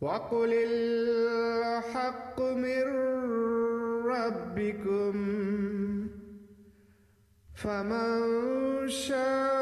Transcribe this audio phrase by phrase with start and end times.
[0.00, 2.82] وقل الحق من
[4.04, 5.14] ربكم
[7.56, 9.57] فمن شاء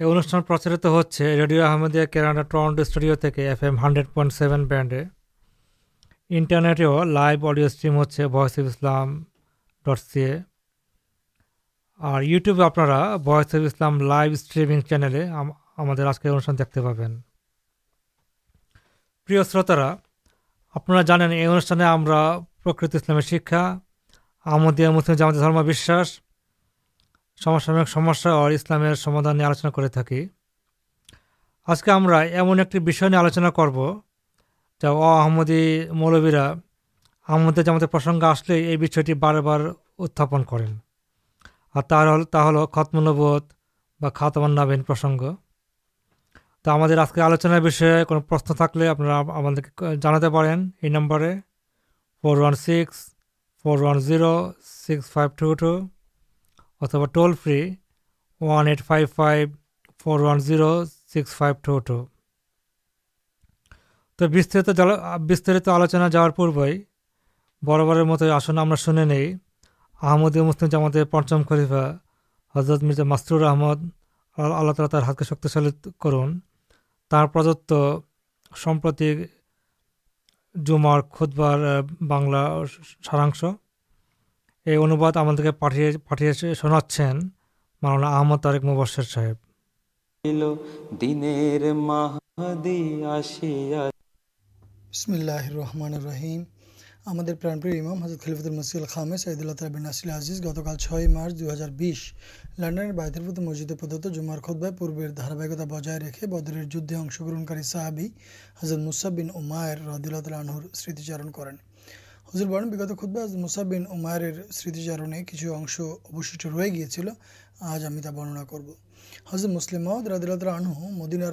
[0.00, 5.04] یہ انشان پرچلت ہوتے ہیں ریڈیو احمدیہرانٹ اسٹوڈیو کےف ایم ہانڈریڈ پائنٹ سیون بینڈے
[6.28, 9.24] انٹرنیٹ لائو اڈیو اسٹریم ہوتے وس اف اسلام
[9.86, 10.38] ڈٹ سیے
[11.98, 15.16] اور یوٹیوب آپس of Islam live stream channel
[16.06, 17.08] آج کے انوشان دیکھتے پایا
[19.42, 19.96] شروتارا
[20.74, 21.22] آپشان
[22.94, 23.76] اسلامی شکشا
[24.46, 26.02] ہمشا
[27.44, 29.84] سسیا اور اسلام نہیں آلوچنا کرم
[32.32, 33.92] ایکشن نہیں آلوچنا کرو
[34.80, 36.34] جہاں احمدی مولبی
[37.28, 39.60] آدھے جامع پرسنگ آس لیش بار بار
[39.98, 40.74] اتھاپن کریں
[41.74, 43.52] اور ختم نوبت
[44.14, 45.22] خاتمان نبین پرسنگ
[46.62, 47.70] تو ہم آج کے آلوچنا بھی
[48.28, 48.92] پرشن تک لا
[50.96, 51.34] ہمارے
[52.24, 53.06] four one six
[53.64, 55.78] four one zero six five two two
[56.84, 57.60] Utba toll free
[58.40, 59.48] what five five
[60.04, 62.04] four one zero six five two two
[64.18, 64.24] تو
[65.70, 66.72] آلوچنا جا رہے
[67.62, 68.92] بڑے مت آسنا شو
[70.00, 71.84] آمد مسلم جام پچم خلیفا
[72.54, 73.84] حضرت مرزا مسترحمد
[74.38, 76.38] اللہ تعالی تر ہاتھ کے شکشالی کرن
[77.10, 77.72] تر پردت
[78.52, 79.14] سامپرتی
[80.54, 81.58] جمار کھودوار
[82.00, 82.78] باراش
[101.08, 101.68] مارچ دو ہزار
[102.92, 103.92] بائرپتی مسجد پد
[104.60, 107.24] بائ پور دارابکتا بجائے رکھے بدر جہنکی
[109.64, 110.22] ایر رحد اللہ
[111.02, 111.54] سارے
[112.34, 116.54] ہزر برنگ خود بار مسابن امایر سارنے کچھ اوشیشنا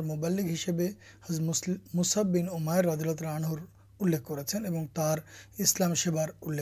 [0.02, 0.90] موبالک ہسبے
[1.94, 2.46] مسابن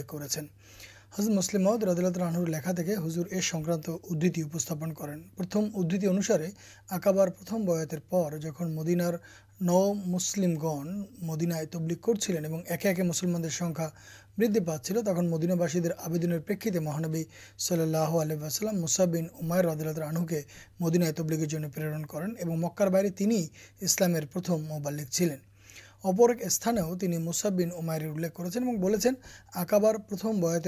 [0.08, 2.72] کرزر مسلم ردالت رنہ لکھا
[3.06, 4.48] ہزر یہ سنکرانت ادتین
[4.94, 6.50] کردتی انوسارے
[6.90, 7.16] آکاب
[7.66, 9.14] بات پر جن مدینار
[9.62, 13.42] نو مسلم گن مدینائے تبلیک کرتی ہیں مسلمان
[14.40, 17.24] بدھی پا چل رہ تک مدین آدھنے پر مہانبی
[17.60, 20.42] صلی اللہ اللہ علیہ وسلم مسابن عمر واد رنو کے
[20.80, 23.32] مدینہ ایتبلگی پرن کریں اور مکار بائی تین
[23.82, 24.16] اسلام
[24.68, 25.49] مبالک چلین
[26.04, 30.68] اپر ایک استانے مستابن امیر الیک کرکابارتھم بات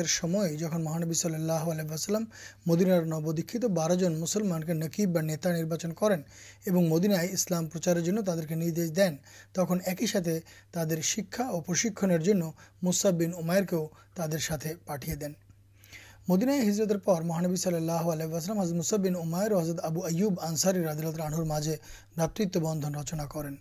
[0.60, 2.24] جن مہانبی صلی اللہ علیہ وسلم
[2.66, 6.18] مدینار نودیک بار جن مسلمان کے نکیب اور نتاچن کریں
[6.68, 9.18] اور مدینہ اسلام پرچار دین
[9.54, 10.18] تخ ایک
[10.74, 12.12] تر شکا اور پرشکن
[12.82, 13.76] مستابن امیر کے
[14.16, 15.51] ترقی پٹھے دین
[16.28, 20.04] مدینہ ہجرت پر مہانبی صلی اللہ علیہ وسلم، حضرت مصب بن حز و حضرت ابو
[20.06, 21.76] ائوب انساریر ردرات رن مجھے
[22.18, 23.56] ناتت بندھن رچنا کرین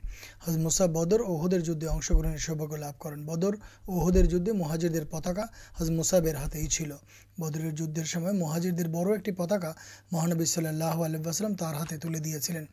[0.63, 3.55] مساب بدر اہدر جدے সৌভাগ্য লাভ করেন বদর
[3.89, 5.45] ও উহুদের যুদ্ধে মুহাজিরদের পতাকা
[5.81, 6.91] ہز মুসাবের হাতেই ছিল
[7.41, 9.73] بدر جدر سمایہ مہازی دڑو ایکٹی پتاکا
[10.13, 12.65] مہانب صلی اللہ ہا تھین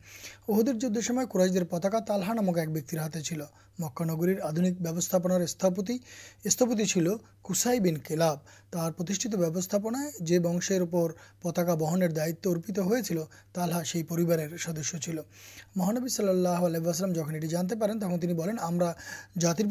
[0.80, 3.44] جد میں قور پتہ تالحا نامک ایک ہاتھے چلو
[3.78, 4.70] مک نگر آدھے
[5.42, 7.08] استھپتی چل
[7.44, 8.38] کئی بین کلاب
[8.70, 10.84] ترتین ونشیر
[11.42, 13.14] پتکا بہن دائت ارپت ہوتی
[13.52, 15.22] تالحا سے پیبار سدس چلو
[15.76, 18.24] مہانبی صلی اللہ آلو السلام جہاں یہ جانتے پین تک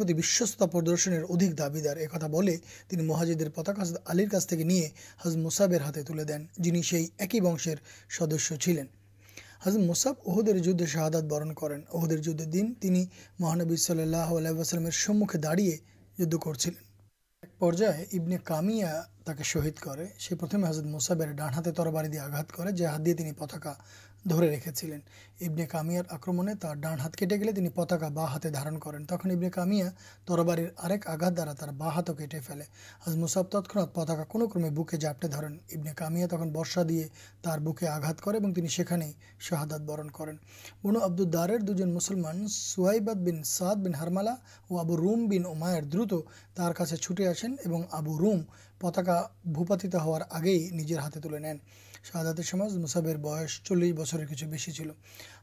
[0.09, 4.86] ہمست پردرشن ادھک دابیدار ایک تھا بھائی مہازی پتاکا آلر کاس کے لیے
[8.09, 8.33] شہد
[11.55, 11.71] کر
[12.45, 12.73] دن
[13.39, 15.77] مہانبی صلی اللہ وسلم داڑی
[18.43, 18.85] کرامیہ
[19.43, 22.63] شہید کرزر مسابر ڈانح تر بڑی آگاتے
[24.25, 24.95] درے رکھے تھے
[25.41, 28.77] ابنی کمیا آکرمے ڈان ہاتھ کھٹے گیے پتاکا باتیں دارن
[29.31, 29.89] ابنی کامیا
[30.25, 30.57] تربار
[31.29, 32.63] درا ہاتھوں کھٹے پیے
[33.07, 37.07] آج مسافت خنات پتہ کمے بوکے جاپٹے ابن کمیا تک برسا دے
[37.41, 40.33] تر بوکے آگات کرہادت برن کریں
[40.83, 44.35] انو آبدودار دو جسلمان سوائبت بین سعد بین ہارمالا
[44.67, 48.41] اور آب روم بین او میر درتر چھٹے آسین اور ابو روم
[48.79, 51.57] پتاکا بھوپاتی ہار آگے نجر ہاتھے تلے نین
[52.03, 52.39] شاد
[52.75, 54.93] مسبر بس چل بچر کچھ بہت چلو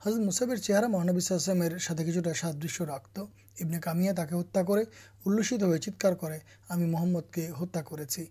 [0.05, 3.25] حضرت مسہب چہرہ محانوی سادش رکھو
[3.61, 4.79] ابن کمیاں ہتھا کر
[5.27, 6.33] انلوست ہوئے چیتار کر
[6.71, 8.25] ہمیں محمد کے ہتیا کرتے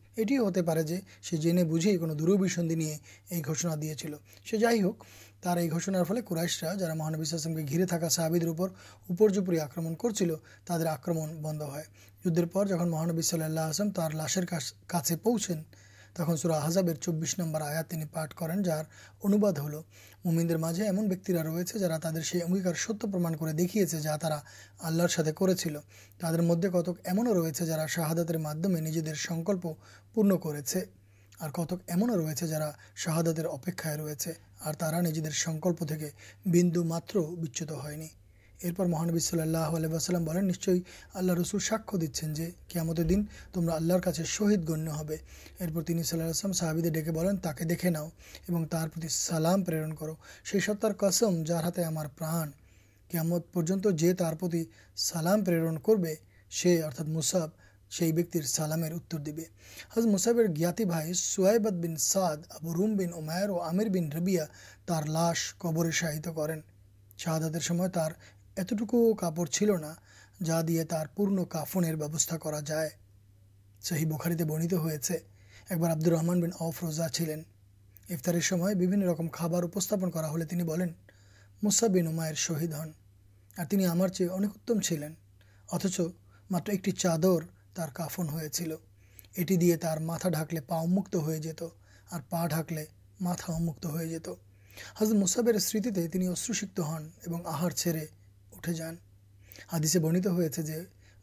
[1.34, 1.88] جنے بوجھ
[2.20, 4.14] دور بھی سنشنا دیا چل
[4.50, 5.04] سے جائک
[5.44, 8.50] تر یہ گھوشن فل قرائش جا محانوی گھرے تھکا صحابیدر
[9.30, 11.84] جو آکرمن تعداد آکرمن بند ہے
[12.26, 15.62] جدر پر جہاں مہانبی صلی اللہ اللہ لاشرے پوچھیں
[16.16, 17.82] تک سوراہ آز چب نمبر آیا
[18.12, 18.84] پاٹھ کر جار
[19.24, 19.76] انداد ہل
[20.26, 24.18] ممینر مجھے ایمنہ ریس تعداد اگیار ستیہ پرما کر دیکھے جا
[24.80, 25.70] آلر ساتھ کردے
[26.70, 28.32] کتک ایمو ریس شاہادات
[30.16, 33.28] پن کرتک ایمن ریچھے جا شات
[35.36, 35.84] سنکلپ
[36.46, 37.26] بن مات ہو
[38.64, 40.72] ارپر مہانبی صلی اللہ اللہ علیہ وسلام بولیں نشچی
[41.14, 42.44] اللہ رس ساکھ سے جو
[42.74, 43.24] کمتن
[43.54, 45.18] تمہیں اللہ شہید گنیہ
[45.90, 48.08] السلام صاحب ڈے بولیں تاکہ دیکھے ناؤ
[48.50, 49.74] اور ترتی سلام پر
[50.44, 52.18] شی سب ترسم جار ہاتھیں ہمارت
[53.54, 53.66] پر
[54.18, 54.64] ترتی
[54.96, 55.96] سالام پرن کر
[57.08, 57.48] مسب
[57.92, 58.82] سے سلام
[59.12, 59.40] دیب
[59.98, 60.62] مثبت
[61.16, 64.46] سوئےت بن سعد اب روم بین اومر اور ہمر بین ربیا
[64.86, 66.62] تر لاش قبر سائت کریں
[67.18, 67.62] شاہدات
[68.58, 69.94] اتو کپڑ چلنا
[70.46, 71.84] جا دیے تر پور کفن
[72.66, 72.90] جائے
[73.82, 75.14] صحیح بخار بنت ہوتے
[75.70, 77.42] ایک بار آبد رحمان بین افروزا چلین
[78.10, 78.36] افطار
[79.04, 79.64] رکم خبر
[81.62, 82.92] مسبین میر شہید ہن
[83.58, 85.14] اور ہمار چیز انتم چلین
[85.70, 86.00] اتچ
[86.50, 87.46] ماتھی چادر
[87.76, 88.72] تر کافن ہو چل
[89.36, 91.18] ایٹی دے ترا ڈھاکلے پا امکل
[93.20, 94.32] متاقت ہو جاتے
[95.62, 98.06] سمتی اشروشک ہن اور آہار چڑھے
[98.68, 100.62] آدیے برتن ہوتے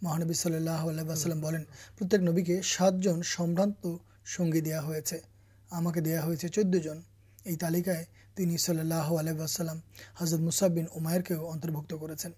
[0.02, 1.56] مہانبی صلی اللہ علیہ
[1.98, 3.72] پربی کے سات جنران
[4.26, 4.80] سنگی دا
[5.70, 5.90] ہم
[6.48, 6.92] چودہ
[7.60, 7.88] تعلق
[8.68, 9.46] اللہ علیہ
[10.16, 12.34] حضرت مسابن اومائر کے اطربت کرتے ہیں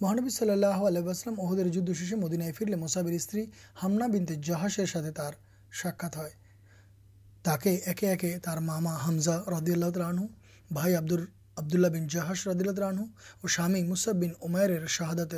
[0.00, 3.44] مہانبی صلی اللہ علیہ احدر جد شیشی مدینہ فرل مسابر استری
[3.84, 5.36] حمنابند جہازر ساتھ
[5.82, 6.04] ساکھ
[7.62, 10.26] کے ایے ایے ماما حمزہ ردی اللہ تنو
[10.70, 11.24] بھائی آبد ال
[11.56, 13.04] آبد اللہ بن جہاز رد رنو
[13.40, 15.34] اور سامی مستن اومر شاہدات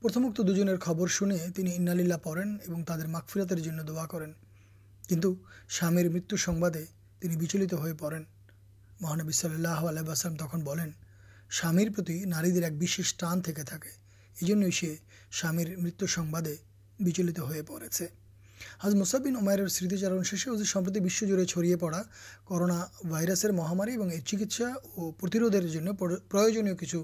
[0.00, 0.78] پرتھمک دو جب
[1.16, 3.52] شلاح پڑین اور تر مکفرات
[3.88, 4.32] دعا کریں۔
[5.08, 5.34] کنٹو
[5.76, 8.22] سام متوے ہو پڑن
[9.00, 10.02] مہانبی صلی اللہ علیہ
[10.38, 11.88] تخمیر
[12.32, 13.90] نارش ٹان تھے تھے
[14.40, 14.94] یہ
[15.40, 16.56] سام متوادی
[17.38, 18.06] ہو پڑے سے۔
[18.80, 22.02] حض مسبن امیر سارن شیشے ہزر سمپرتی چڑی پڑا
[22.48, 25.48] کرنا وائرسر مہاماری چکسا اور پرترو
[26.28, 26.96] پروجنیہ کچھ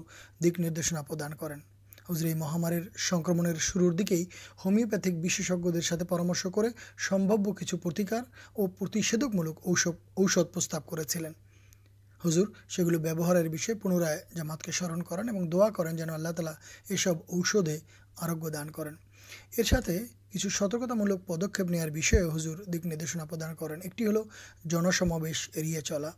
[0.43, 1.57] دکنشنا پردان کریں
[2.11, 4.23] ہزر یہ مہامارم شرور دیکھے
[4.65, 6.65] ہوموپکے پرامش کر
[7.09, 9.59] سمبیہ کچھ پرتکار اور پرشےدکمولک
[10.53, 11.25] پرستین
[12.25, 12.45] ہزر
[12.75, 16.51] سے گلوار بھی پنرائے جامات کے سرن کرانا کریں جنلہ تعالی
[16.89, 17.77] یہ سب وردے
[18.17, 18.91] آرویہ دان کریں
[19.57, 19.97] ارستے
[20.33, 21.67] کچھ سترکتامول پدکار
[22.35, 24.23] ہضور دکاندنا پردان کریں ایک ہلو
[24.71, 26.09] جن سمش ارے چلا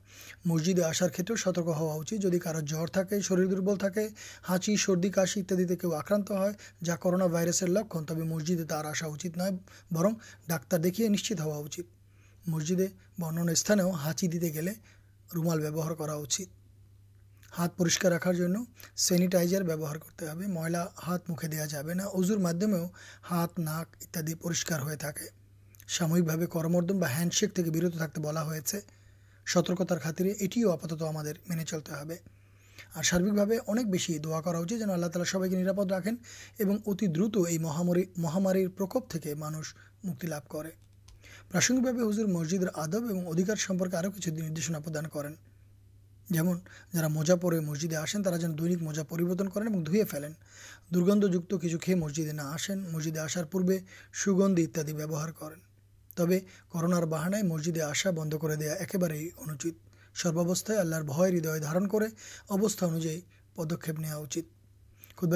[0.45, 3.87] مسجدے آسار کھیت سترک ہوا جدی کارو جرے شروع دربل تھا
[4.49, 6.51] ہاں سردی کاشی اتنے کہاؤ آکران ہے
[6.85, 7.25] جا کرنا
[7.67, 10.13] لکھن تب مسجد تر آچ نرم
[10.47, 11.61] ڈاکر دیکھے نشچ ہوا
[12.47, 12.81] مسجد
[13.19, 14.73] بنان استعان ہاچی دیتے گیلے
[15.29, 15.69] رومالا
[17.53, 21.93] ہات پر رکھاریٹائزر کرتے مئلہ ہاتھ مکھے دا جائے
[23.55, 24.89] نہشکار ہو
[25.87, 27.59] سامکے کرمردم ہینڈ شیکت
[28.17, 28.43] بلا
[29.47, 30.91] سترکتارے ایٹی آپات
[31.47, 32.17] مینے چلتے ہیں
[32.95, 37.37] اور سارک بس دعا کر جن اللہ تعالی سب کے نرپ راقیں اور اتنی دت
[37.49, 37.59] یہ
[38.17, 38.99] مہامارکوپلاب
[40.49, 45.33] کراسکے حضر مسجد آدب اور ادھکار سمپکے اور کچھ ندیشنا پردان کریں
[46.29, 46.57] جمن
[46.93, 50.33] جا مزا پڑے مسجدیں آسین جن دینک مزا پریبرتن کر دے فلین
[50.95, 55.61] درگند جتو کھی مسجدیں نہ آسین مسجدیں آسار پوگند اتنی ویوہار کریں
[56.15, 56.31] تب
[56.73, 58.95] کرنار بہانا مسجدے آسا بند کر دیا ایک
[59.37, 59.75] انچت
[60.15, 63.19] سروس آللہ بھدئے دارن کروستا انوجائے
[63.55, 64.17] پدکے نیا
[65.15, 65.33] خود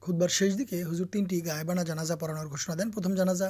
[0.00, 3.42] خود شیش دیکھے ہزار تینٹی گائےبانا جانا پڑانا گھوشنا دین پرتماز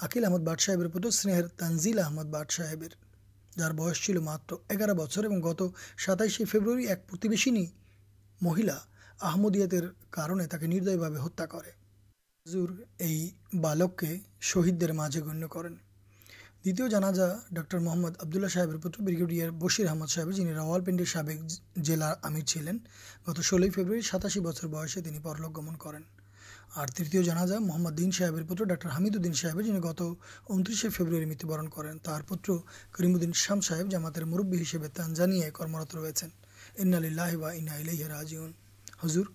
[0.00, 2.84] عقیل احمد بٹ صاحب پتو سنہر تنظیل احمد بٹ صاحب
[3.56, 5.62] جر بس چل ماتر اگارہ بچر اور گت
[5.98, 7.56] سات فیبری ایکشن
[8.40, 8.76] مہیلا
[9.20, 9.74] آمدیت
[10.10, 11.66] کرنے ہتھیا کر
[14.40, 15.74] شہید گنیہ کریں
[16.64, 17.10] دنیا جانا
[17.50, 21.38] ڈر محمد عبد اللہ صاحب پتر برگیڈیار بشیر احمد صاحب جنہیں راوال پینڈے سابق
[21.76, 22.78] جلار چلین
[23.28, 25.98] گت ثولہ فیبر ستاشی بچر بسے پرلوکمن کر
[26.75, 30.01] আর তৃতীয় জানাজা মোহাম্মদ দিন সাহেবের পুত্র ডক্টর হামিদুদ্দিন সাহেবের যিনি গত
[30.49, 32.49] উনত্রিশে ফেব্রুয়ারি মৃত্যুবরণ করেন তার পুত্র
[32.95, 36.29] করিমুদ্দিন শাম সাহেব জামাতের মুরব্বী হিসেবে তানজানিয়ায় কর্মরত রয়েছেন
[36.77, 38.51] ইন্নালিল্লাহ বা ইন্না ইলাইহি রাজিউন
[39.01, 39.25] হুজুর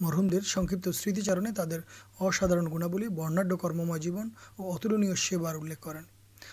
[0.00, 1.80] মরহুমদের সংক্ষিপ্ত স্মৃতিচারণে তাদের
[2.20, 4.26] অসাধারণ গুণাবলী বর্ণাঢ্য কর্মময় জীবন
[4.58, 6.04] ও অতুলনীয় সেবার উল্লেখ করেন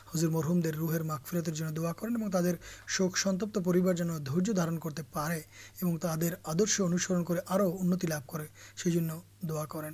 [0.10, 2.56] হজুর মরহুমদের রুহের মাগফিরাতের জন্য দোয়া করেন এবং তাদের
[2.88, 5.40] শোক সন্তপ্ত পরিবার যেন ধৈর্য ধারণ করতে পারে
[5.82, 8.46] এবং তাদের আদর্শ অনুসরণ করে আরও উন্নতি লাভ করে
[8.78, 9.12] সেই জন্য
[9.46, 9.94] দোয়া করেন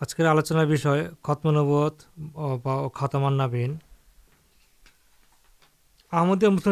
[0.00, 0.58] آج کے آلوچن
[1.22, 2.02] ختم نوت
[2.94, 3.36] ختمان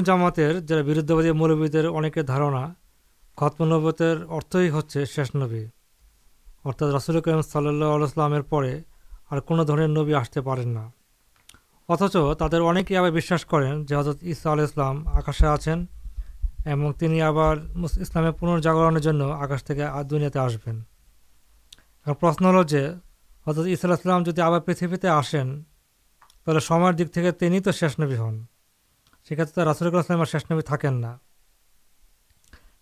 [0.04, 2.66] جامات بردی مورکر دارنا
[3.38, 5.64] ختم نوتر ارتھ ہوں شیش نبی
[6.64, 8.56] ارتھا رسول کرم صلی اللہ علیہ پہ
[9.96, 10.76] آبی آستے پین
[11.88, 17.58] اتچ تر اکی آپ کریں جو حضرت اصل آل اسلام آکاشے آپ آپ
[18.00, 19.70] اسلام پنرجاگر آکاش
[20.10, 20.80] دنیا آسبین
[22.06, 22.78] پرشن ہل جو
[23.46, 25.62] ادھر اسلسلام جدید آپ پریتیں آسین
[26.46, 26.52] تو
[27.42, 28.40] نہیں تو شیشنبی ہن
[29.28, 30.76] سر تو راسول السلام شیش نبی تھا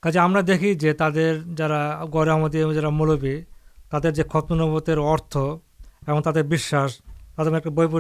[0.03, 3.43] کچھ ہمیں دیکھیے تعداد جا گرمدی مولبی
[3.91, 7.01] تر جتم ارتھ اور تراش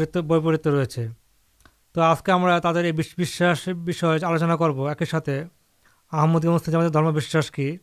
[0.06, 0.68] تک بہت
[1.92, 3.44] تو آج کے ہمیں ترشی
[4.25, 5.28] آلوچنا کرب ایک
[6.12, 7.76] آمدی مسلم درمش کی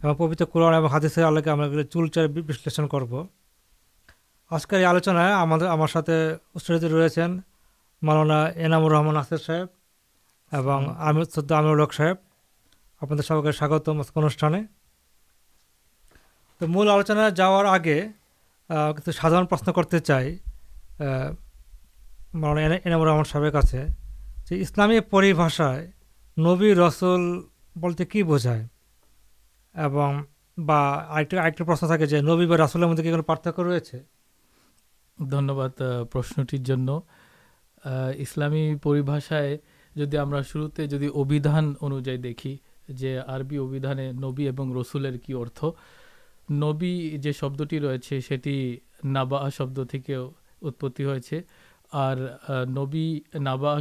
[0.00, 3.04] پبر قورن اور ہادیس آل کے ہمیں چل چل کر
[4.50, 5.66] آج کے آلوچن ہمارے
[6.54, 10.68] اسلانا انامور رحمان اصر صاحب
[11.66, 12.16] اور لوک صاحب
[13.02, 13.08] آپ
[13.44, 14.62] کے ساگت انوشانے
[16.60, 18.00] تو مل آلوچن جا رہا آگے
[18.96, 20.36] کچھ سادار پرشن کرتے چاہیے
[22.34, 23.60] ملانا انامور رحمان صاحب کا
[24.60, 25.86] اسلامی پریباشائ
[26.36, 27.42] نبی رسول
[27.76, 28.66] بولتے کہ بوجھائے
[29.74, 30.22] آشن
[31.98, 34.19] تھا نبی رسول مدد کی کوئی پارتک ریسے
[35.20, 36.88] دنواد پرشنٹر جن
[38.18, 39.00] اسلامی پوری
[40.18, 40.68] آپ شروع
[41.14, 42.56] ابھیان انوائ دیکھیے
[43.26, 45.64] عربی ابھیانے نبی اور رسولر کی ارتھ
[46.52, 50.16] نبی جو شبدٹی رہے ناباہ شبدی کے
[50.62, 51.18] اتپتی ہوا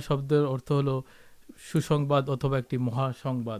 [0.07, 0.89] شبد ارتھ ہل
[1.71, 3.59] سوسباد اتبا ایک مہاسباد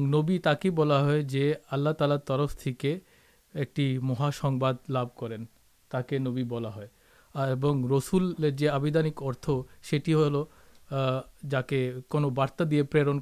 [0.00, 2.74] نبی تک ہی بلا جو آللہ تعلق طرف تھی
[3.54, 5.32] ایک مہاسواد لبھ کر
[5.94, 6.70] تک نبی بلا
[7.96, 9.50] رسول جو آدھانک ارتھ
[9.82, 10.36] سیٹی ہل
[11.50, 13.12] جا کے کارتا دے پر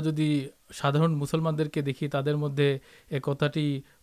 [0.00, 2.60] جدید سادارن مسلمان دیکھ تر مدد
[3.08, 3.28] ایک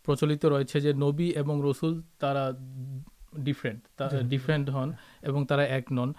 [0.06, 2.50] پرچلت ریچے جو نبی اور رسول ترا
[3.34, 4.92] ڈفرنٹ ڈیفرنٹ ہن
[5.24, 6.12] اور ترا ایک نن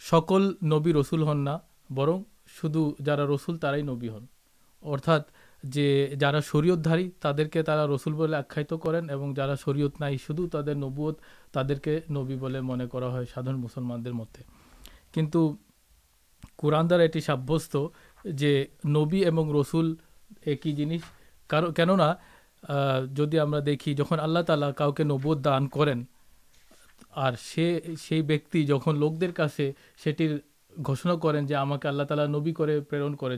[0.00, 2.08] سکل نبی رسول ہن نہر
[2.60, 4.24] شدھ جارا رسول تر نبی ہن
[4.82, 5.10] ارت
[5.62, 8.72] جا سردھاری تر کے رسول آخ کرت
[10.00, 11.20] نئی شدہ نبیت
[11.54, 14.38] ترکی نبی منسلمان مت
[15.14, 15.36] کچھ
[16.56, 19.94] قورنہ یہ سابے نبی اور رسول
[20.42, 21.02] ایک ہی جنس
[21.76, 22.14] کننا
[23.16, 30.36] جی ہم دیکھی جن آللہ تعالی کاؤ کے نب دان کرکی جہاں لوکر کاٹر
[30.86, 33.36] گوشنا کریں جو آللا تعالی نبی کر پرن کر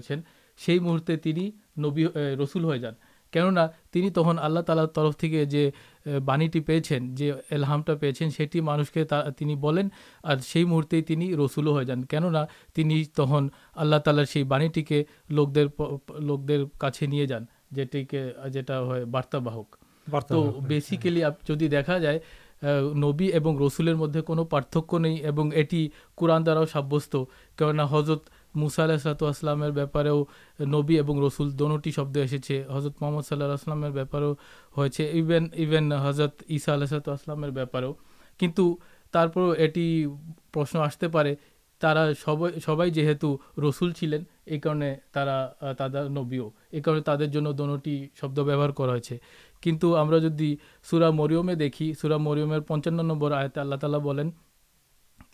[2.39, 2.95] رسل ہو جان
[3.33, 5.71] کتنی تہ اللہ تعالی طرف تھی
[6.25, 6.81] بنیٹی پیے
[7.51, 7.95] ایلحام پہ
[10.65, 11.01] مہرتے
[14.83, 15.59] کے لوک د
[16.19, 18.81] لوکر نہیں جان جیتا
[19.11, 19.77] بارتا باہک
[20.13, 22.19] اور تو بیسکلی جدی دیکھا جائے
[22.95, 27.17] نبی اور رسول مدد کو پارتھک نہیں اور قرآن دراؤ سابست
[27.57, 33.85] کضرت مسا اللہۃسلام نبی اور دونوں شبد ایسے حضرت محمد صلی السلام
[34.75, 34.87] ہو
[36.99, 37.45] ساسلام
[38.41, 41.35] کنپرو یہشن آستے پڑے
[42.25, 43.25] سب سب جیت
[43.59, 44.83] رسول چلین یہ کارن
[46.73, 47.79] یہ کرنے تر دونوں
[48.21, 48.71] شبد ویوار
[49.63, 50.59] کنٹو ہمیں جدید
[50.91, 54.31] سورا مرمے دیکھی سورا مرئم پچانو نمبر آئے اللہ تعالی بنین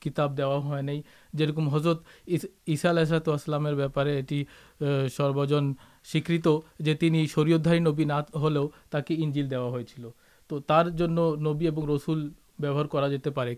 [0.00, 0.80] کتب دا
[1.34, 1.98] جم حضرت
[5.12, 5.52] سروز
[6.04, 6.48] سیكت
[7.28, 8.20] شريودائى نبی نہ
[10.50, 10.58] تو
[11.40, 13.52] نبی اور جاتے پر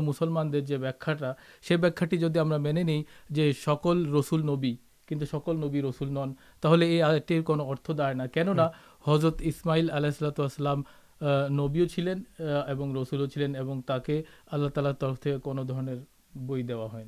[0.00, 4.76] مسلمان ديں بھيكا ٹاين ٹيدى مے جو سكل رسول نبى
[5.08, 8.42] كن سكل نبی رسول نن تو ارت دعا كے
[9.06, 10.42] حضرت اسمائل آلہ سلاتا
[11.22, 12.22] نبیو چلین
[13.02, 15.54] رسولو چلین آللہ تعالی طرف تھی کو
[16.46, 17.04] بئی دا ہے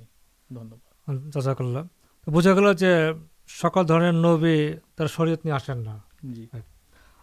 [0.51, 1.79] دھنیہ جزاک اللہ
[2.31, 2.87] بوجھا گل جو
[3.49, 5.99] سکل دھرنے نبی تر شریعت نہیں آسین نا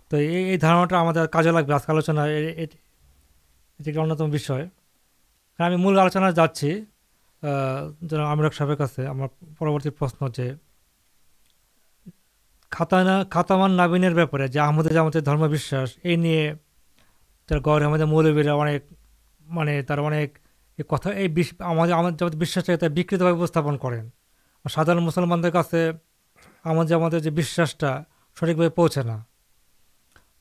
[0.09, 4.67] تو یہ دارناٹا ہمارے کاجے لگے آج کے آلوچنا ایک انتم বিষয়।
[5.59, 6.71] ہمیں مول آلوچنا جاچی
[8.01, 10.43] جن امرک صاحب سے ہمارا پرورتی پرشن جو
[12.69, 16.51] خاتانہ خاتامان نابین بےپارے جو ہمارے جو ہمارے درم بشاس یہ
[17.49, 18.41] گڑ مورا
[22.01, 22.43] مطلب
[23.81, 24.03] کریں
[24.69, 25.33] سنسلم
[28.75, 29.17] پوچھے نا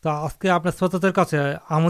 [0.01, 1.11] تو آج کے آپ سروتر
[1.71, 1.89] ہم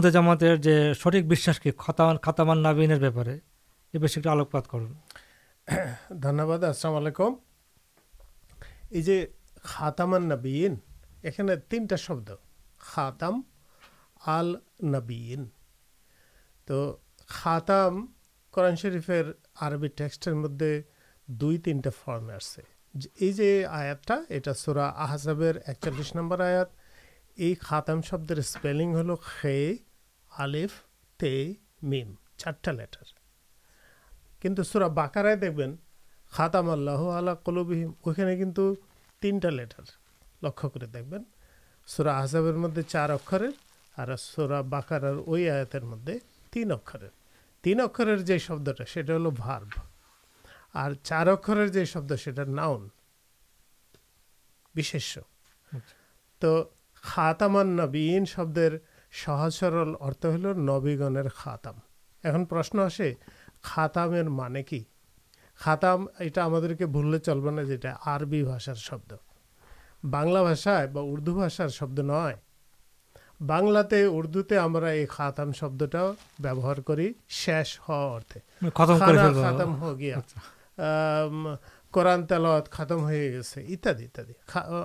[0.93, 2.63] سٹھک کی خاتمان
[2.99, 3.37] بےپارے
[3.93, 4.79] یہ بچے آلوپات کر
[6.09, 7.33] دباد السلام علیکم
[8.91, 9.25] یہ
[11.69, 12.29] تینٹر شبد
[12.77, 13.41] خاتم
[14.25, 15.45] آل نبین
[16.65, 18.05] تو خاتم
[18.51, 20.63] قرآن شریفر عربی ٹیکسٹر مدد
[21.27, 22.33] دو تینٹے فرمے
[23.21, 23.93] یہ جو آیا
[24.29, 26.63] یہ سورا ایک ایکچلس نمبر آیا
[27.37, 29.73] یہ خاتم شبلی ہل خے
[30.31, 30.71] آلیف
[31.17, 33.03] تے، میم چارٹا لٹر
[34.41, 35.75] کچھ سورا باکرائے دیکھ بن
[36.31, 38.19] خاتم اللہ کلین کچھ
[39.21, 39.83] تینٹا لٹر
[40.43, 41.23] لکھے دیکھ بن
[41.87, 43.47] سورا آزاب مدد چار اکرے
[43.97, 47.07] باکر وہ آتر مدد تین اکرو
[47.63, 49.61] تین اکر جی شبد ہل بار
[50.73, 52.87] اور چار اکر جب ناؤن
[54.75, 56.61] بو
[57.03, 58.75] خاتامان نبی شبدر
[59.25, 61.77] سہج سرل ارت ہل نویگن خاتم
[62.23, 63.13] ایشن آسے
[63.61, 64.83] خاتمیر مانے کی
[65.55, 69.13] خاتام یہ بھولنے چلو نا جای بھاشار شبد
[70.03, 72.35] بنلا بھاشا اردو بھاشار شبد نئے
[73.39, 76.13] اردو تے ہمیں یہ خاتم شبدار کرتے
[78.69, 80.19] ختم ہو گیا
[81.91, 84.33] قرآن تلت ختم ہوئی گیے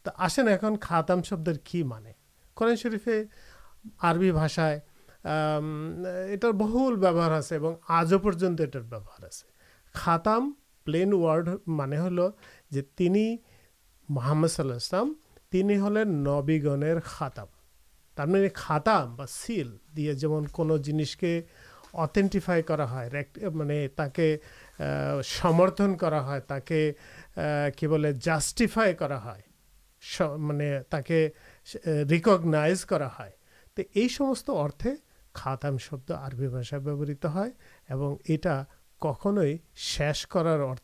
[0.03, 2.13] تو آسین ایم خاتم شبد کی مانے
[2.57, 3.25] کرن شرفے
[4.05, 4.33] یہ
[6.53, 7.55] بہل بہار آپ
[7.89, 9.47] آج پنٹر آپ سے
[9.93, 10.53] خاتم
[10.85, 12.17] پلین وارڈ مان
[12.71, 12.81] جو
[14.09, 14.75] محمد صلی اللہ
[15.87, 17.45] ہلین نویگن خاتم
[18.17, 20.77] تھی خاتم سیل دے جن کو
[21.93, 22.63] اتینٹیفائی
[23.53, 28.95] میمتھن کرسٹیفائی
[30.39, 31.13] میرے تک
[31.87, 34.91] ریکگنائز کرتے
[35.33, 38.63] خاتم شبد آربی بھاشا بہت ہے
[39.05, 39.43] کنو
[39.75, 40.75] شیش کرارا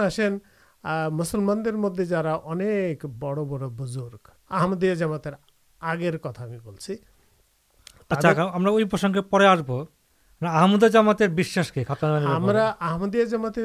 [0.00, 0.38] آسان
[2.08, 5.18] جایک بڑ بڑ بزرگ آمدیا جمع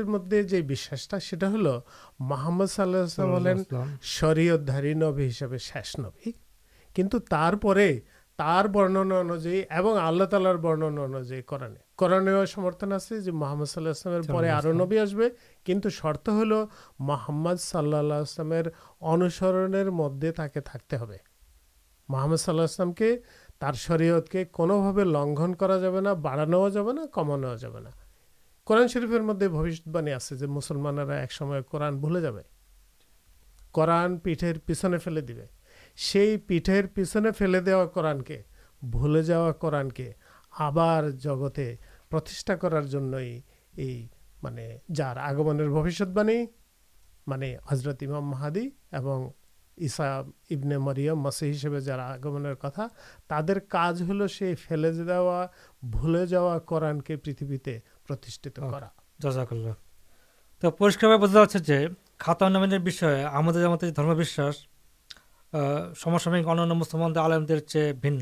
[0.06, 0.54] مدد
[2.20, 3.06] محمد صلاح
[4.02, 4.94] شرداری
[5.60, 6.32] شیش نبی
[9.98, 15.22] آلہ تعالی برننا انوائ کرنے قرآن سمرتن آج محمد صلی السلام پہ آسب
[15.92, 16.52] شرط ہل
[17.00, 18.52] محمد صلاح السلام
[19.02, 20.98] انوسر مدد کے تھے
[22.10, 23.16] محمد صلاح السلام کے
[23.60, 24.70] تر شرحت کے کون
[25.08, 27.70] لنا جائے بڑھانا جب نمانا جا
[28.64, 29.48] قرآن شرفر مدد
[29.86, 32.44] باعی آسلمانا ایک سمے قورن بھوے جائے
[33.72, 38.42] قرآن پیٹر پیچھے فیلے دیے پیٹر پیچھنے فیلے دیوا قرآن کے
[38.82, 40.12] بھولی جا قرآن کے
[40.52, 41.76] آر جگتے
[42.12, 43.40] پرتیشا کرارے
[44.44, 46.46] مانے جار آگمن بوشتبانی
[47.28, 49.30] مانے حضرت امام مہادی اور
[49.78, 50.08] ایسا
[50.50, 52.88] ابن مریم مسیح ہسے جارا آگمن کتھا
[53.28, 55.20] تر کاج ہل سے فیلے دا
[55.82, 58.88] بھولے جاوا قرآن کے پریتھتے پرتیشت کرا
[59.20, 59.74] جزاک اللہ
[60.60, 64.56] تو پریشکار بوجھا جاتے جو کھاتا نامین বিষয়ে আমাদের আমাদের ধর্মবিশ্বাস
[65.96, 68.22] সমসাময়িক অন্যান্য মুসলমানদের আলেমদের চেয়ে ভিন্ন।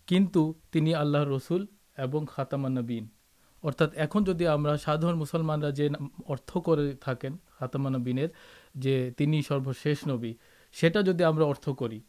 [0.08, 0.38] کنت
[0.72, 1.66] تین اللہ رسول
[1.98, 2.78] ایم خاتمن
[3.64, 4.46] ارتھاتی
[4.86, 5.62] سادر مسلمان
[7.60, 8.20] خاتمانین
[8.76, 10.34] جو سروش نبی
[10.74, 12.00] جدید ارتھ کری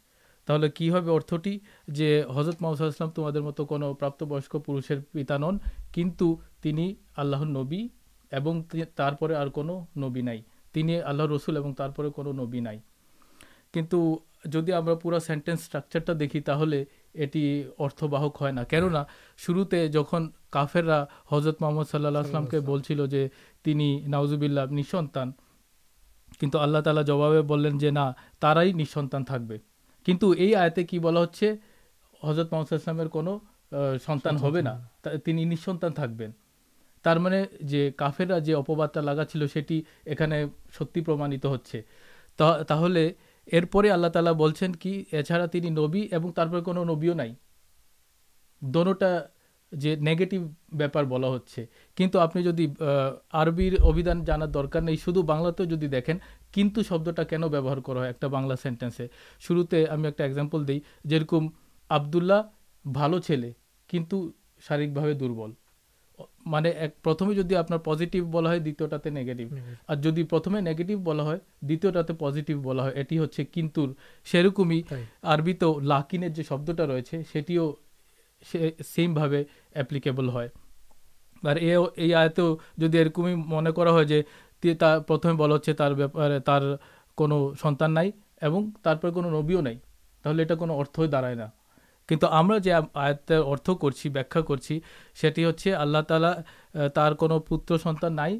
[0.47, 4.23] تھی ارتھٹی جو حضرت محمد اللہ تمہارے مت کپت
[4.65, 5.57] پورشر پتا نن
[5.93, 6.23] کنت
[6.61, 7.87] تین آل نبی
[8.31, 9.47] اور ترپر اور
[9.97, 12.77] نبی نئی تین آلّہ رسول اور تر نبی نئی
[13.73, 13.95] کچھ
[14.45, 16.83] جی ہم پورا سینٹینس اسٹراکر دیکھی تھی
[17.33, 19.03] یہ ارتھ باہک ہے کننا
[19.37, 25.31] شروع جہاں کافرا حضرت محمد صلی اللہ کے بولتیللہ نسنتان
[26.41, 27.47] کن اللہ تعالباب
[28.75, 29.07] نسن
[30.05, 31.43] کنٹو یہ آتے کہ بہت ہچ
[32.23, 32.53] حضرت
[35.27, 36.05] نسن تھا
[37.97, 39.81] کافرا جو اپوادہ لگا چل سی
[40.27, 43.11] نے ستا ہلے
[43.53, 44.53] ارپر اللہ تعالی بول
[45.11, 47.15] اچھا تین نبی اور نبیوں
[48.59, 48.93] دونوں
[49.71, 52.65] جیگیٹیو بار بلا ہنت آپ نے
[53.31, 56.17] آر ابھیان جانا درکار نہیں شدھ بنلا دین
[56.51, 57.45] کن شبد کنہ
[57.99, 59.07] ایکن سینٹینسے
[59.39, 62.41] شروع سے ہمیں ایکزامپل دِی جمدوللہ
[62.85, 63.51] بال چلے
[63.89, 64.15] کچھ
[64.67, 65.51] شارک بھا دل
[66.45, 69.47] مطلب جی آپ پزیٹیو بلا دے نگیٹیو
[69.85, 73.91] اور جدی پرتمٹیو بلا دے پزیٹیو بلا ہوں کنٹر
[74.31, 74.81] سرکم ہی
[75.81, 77.21] لاکن جو شبدہ رہے
[78.93, 79.43] سے
[79.75, 82.41] بل ہے اور یہ آتے
[82.77, 86.75] جی منتھم بول ہار
[87.61, 89.77] سنانے نبیوں نہیں
[90.25, 91.43] ارتھ داڑائے نہ
[92.09, 93.69] کچھ ہمیں جو آتے ارت
[94.29, 94.71] کر
[96.07, 98.39] تعالی کو پوتر سنت نئی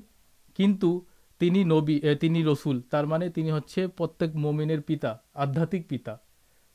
[0.55, 6.15] کنٹری رسول ترچ پر مومین پتا آدھات پتا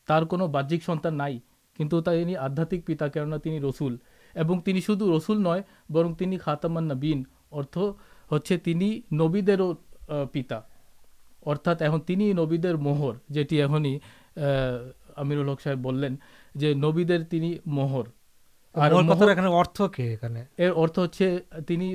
[0.09, 1.39] تر باہک سنتان نہیں
[1.79, 3.97] کنٹری آدھات پتا کہ رسل
[17.67, 18.05] محر
[19.03, 21.95] مہرت سروشرا تین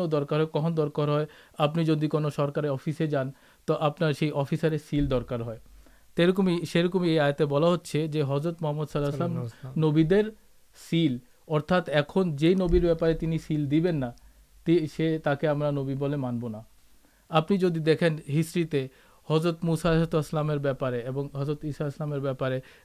[3.67, 3.73] تو
[15.71, 16.61] نبی مانبنا
[17.29, 18.87] آپ نے دیکھیں ہسٹری تے
[19.29, 20.15] حضرت مسائد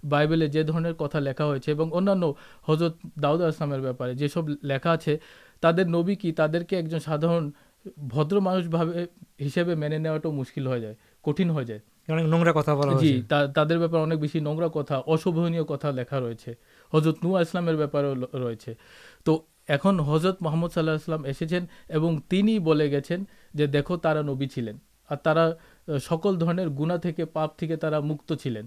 [0.05, 0.63] بائیبل جی
[0.99, 1.91] کتا لکھا ہوتا
[5.07, 5.17] ہے
[5.63, 7.35] ایک سادر
[9.75, 10.69] مانے مشکل
[19.25, 21.47] تو ایسے حضرت محمد صلیم ایسے
[22.91, 23.13] گیس
[23.53, 24.77] دیکھو نبی چلین
[25.11, 25.49] اور ترا
[25.89, 26.37] سکل
[26.79, 27.65] گنہ تھے پاپت
[28.43, 28.67] چلین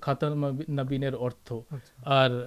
[0.00, 0.34] خاتر
[0.68, 2.46] نبین اور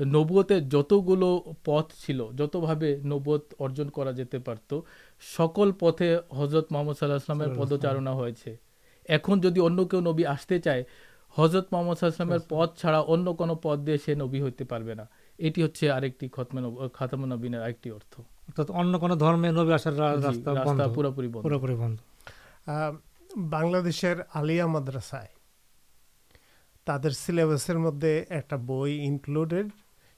[0.00, 0.52] نبوت
[1.62, 2.20] پت چل
[4.12, 4.38] جتنے
[24.66, 25.40] مدرسائے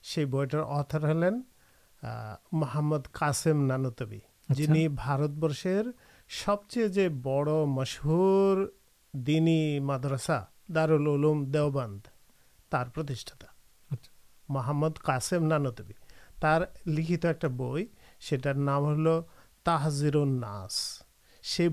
[0.05, 1.43] سی بئیٹر اتر ہلین
[2.53, 5.83] محمد قاسم نانتبی جنہیں بارت برشر
[6.31, 8.67] سب چیز جو بڑ مشہور
[9.15, 10.41] دینی مادرسا
[10.75, 13.47] دار الم دیوبندا
[14.49, 17.87] محمد قاسم نانتبیار لکھت ایک بئی
[18.21, 19.09] سیٹر نام ہل
[19.65, 21.03] تحزیر النس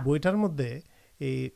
[0.05, 0.61] بئیٹار مدد
[1.19, 1.49] یہ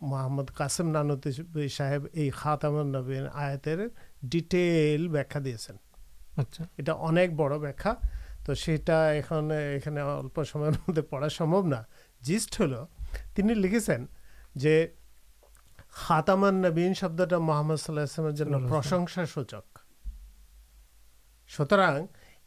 [0.00, 1.28] محمد قاسم نانت
[1.70, 3.76] صاحب یہ خاتم البین آئے
[4.22, 5.70] ڈیٹل ویاس
[12.56, 13.66] تو مل
[16.08, 17.76] لاتا من شبہ محمد
[21.48, 21.78] سوتر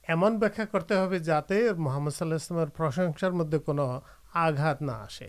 [0.07, 3.99] ایمن کرتے جا کے محمد صلاحیت مدد کو
[4.33, 5.27] آسے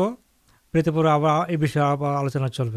[0.74, 2.70] پریپور آلوچنا چلو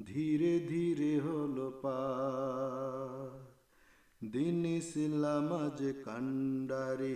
[0.08, 1.20] دھیرے دھیرے
[6.06, 7.16] کنڈری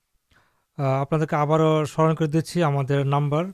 [0.81, 1.49] آپ کے آب
[1.87, 3.45] سمر کر دیچی ہم number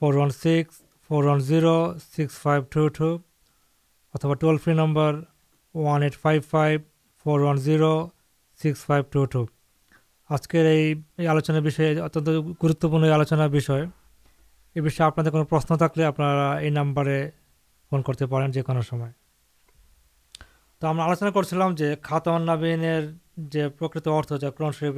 [0.00, 3.18] four one six four one zero six five two two
[4.14, 5.20] اتوا toll free number
[5.74, 6.80] one eight five five
[7.26, 7.92] four one zero
[8.60, 9.44] six five two two
[10.30, 10.62] آج کے
[11.18, 11.66] یہ آلوچن
[11.98, 13.40] ات گوپنی آلوچن
[14.76, 17.08] یہ آپ کے کو پرشن تک لا نمبر
[17.92, 19.08] فون کرتے پہ کنو سما
[20.78, 22.84] تو ہم آلوچنا کرتی خاتبین
[23.36, 24.90] جو پرکت ارتھ جن سی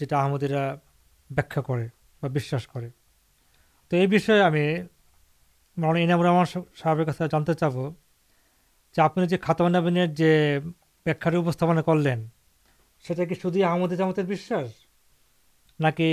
[0.00, 0.74] جہمیرا
[2.22, 2.80] ویا
[3.88, 4.06] تو یہ
[5.76, 12.26] ان سب کچھ جانتے چاہیے جو خاتمین جو وقت کرلین
[13.08, 14.36] سی شدید آمدی جامات بھی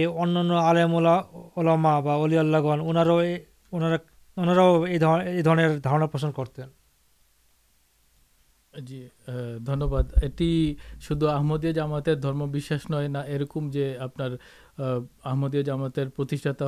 [0.05, 3.95] انا الی اللہ گان اُنارا
[4.37, 6.63] انارا دیر دار پہنچ کرتیں
[8.73, 9.07] جی
[9.65, 12.09] دھنیہ واد اٹی شمدیہ جامات
[12.89, 13.21] نئے نہا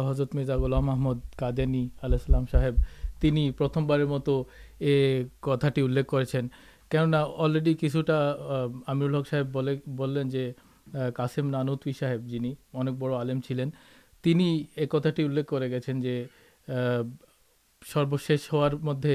[0.09, 2.73] حضرت مرزا اللہ محمد قدینی السلام صاحب
[3.57, 4.29] پرتمار مت
[4.79, 9.57] یہ کتاٹی انخنا الریڈی کچھ صاحب
[10.31, 10.49] جو
[11.15, 13.13] قاسم نانت صاحب جن اک بڑھ
[14.75, 15.41] ایک انگل
[16.01, 19.05] جیش ہار مدد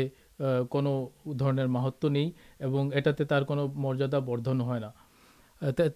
[0.71, 2.31] کنر ماہت نہیں
[3.75, 4.91] مریادا بردن ہونا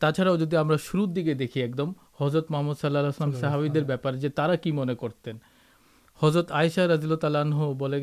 [0.00, 5.37] تھا جب شرور دیکھے دیکھیے ایک دم حضرت محمد صاحل صحبدارتین
[6.22, 8.00] حضرت آئشا رضول تعلق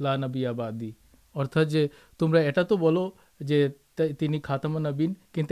[0.00, 0.90] لانیادی
[1.34, 3.10] اردا جی تمہیں اٹھاتے بولو
[4.42, 5.44] خاتمہ بین کن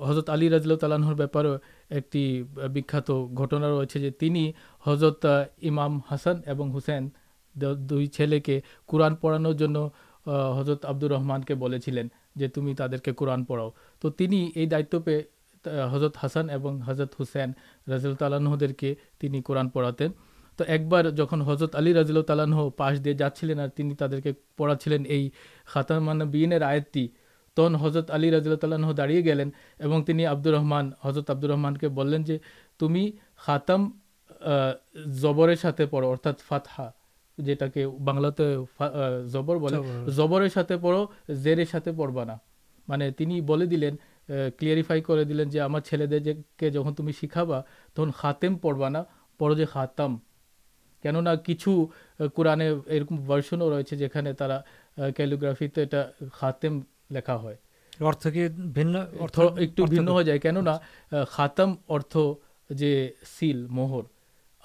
[0.00, 1.54] হজরত আলী রাজিল তালাহর ব্যাপারেও
[1.90, 2.22] একটি
[2.70, 4.42] বিখ্যাত ঘটনা রয়েছে যে তিনি
[4.84, 5.22] হজরত
[5.62, 7.02] ইমাম হাসান এবং হুসেন
[7.54, 8.54] দ- দুই ছেলেকে
[8.88, 9.76] কোরআন পড়ানোর জন্য
[10.26, 13.68] আহ, হজরত আব্দুর রহমানকে বলেছিলেন যে তুমি তাদেরকে কোরআন পড়াও
[14.02, 15.20] তো তিনি এই দায়িত্ব পেয়ে
[15.64, 17.48] তা- হজরত হাসান এবং হজরত হুসেন
[17.86, 18.88] রাজিল তালাহদেরকে
[19.20, 20.10] তিনি কোরআন পড়াতেন
[20.58, 25.22] তো একবার যখন হজরত আলী রাজিল তালাহ পাশ দিয়ে যাচ্ছিলেন আর তিনি তাদেরকে পড়াচ্ছিলেন এই
[25.68, 27.04] খাতামান বিনের আয়াতটি
[27.57, 28.47] تم حضرت رض
[28.97, 29.49] دے گلین
[31.03, 32.37] حضرت رحمان کے بولیں
[33.37, 33.89] خاتم
[35.21, 35.53] زبر
[35.91, 36.15] پڑوا
[38.29, 38.43] تو
[39.25, 39.57] زبر
[40.07, 40.47] زبر
[40.81, 42.35] پڑو زیر پڑوانا
[42.87, 43.83] مطلب
[44.59, 47.61] کلیریفائی دلین جو ہمارے جہاں تم سیخابا
[47.95, 49.03] تم خاتے پڑوانا
[49.39, 50.15] پڑو جو خاتم
[51.03, 51.67] کن نہ کچھ
[52.35, 54.31] قورنے یہ ریچھے جانے
[55.19, 55.67] گرافی
[56.33, 56.67] خاتے
[61.27, 62.17] خاتم ارتھ
[62.69, 62.87] جو
[63.39, 64.01] سیل مہر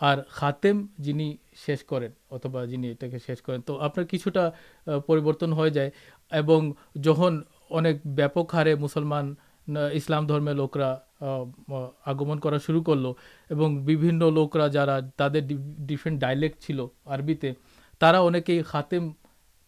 [0.00, 1.34] اور خاطم جنہیں
[1.66, 2.94] شیش کریں اتبا جی
[3.26, 4.28] شیش کریں تو آپ کچھ
[7.02, 7.30] جہاں
[7.70, 9.34] اُنپکارے مسلمان
[9.92, 10.96] اسلام درمی لوکرا
[12.06, 15.28] آگمنٹ شروع کر لو لوکرا جا تر
[15.78, 17.52] ڈفرنٹ ڈائلیکٹ چلتے
[18.00, 19.10] اہ کے خاطم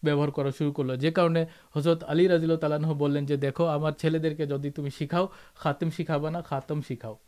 [0.04, 4.46] ব্যবহার করা শুরু করলো যে কারণে হজরত আলী রাজিল তালাহ বললেন যে দেখো আমার ছেলেদেরকে
[4.46, 7.18] যদি তুমি শিখাও খাতেম শিখাবা না খাতম শিখাও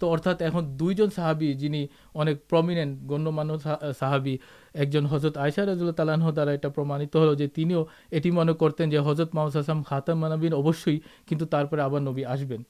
[0.00, 4.38] তো অর্থাৎ এখন দুইজন সাহাবি যিনি অনেক প্রমিনেন্ট গণ্যমান্য সা- সাহাবি
[4.74, 8.98] একজন হজরত আয়সা রাজুল্লাহ তালাহ দ্বারা এটা প্রমাণিত হলো যে তিনিও এটি মনে করতেন যে
[8.98, 12.64] হজরত মোহাম্মদ আসলাম খাতাম মানাবিন অবশ্যই কিন্তু তারপরে আবার নবী আসবেন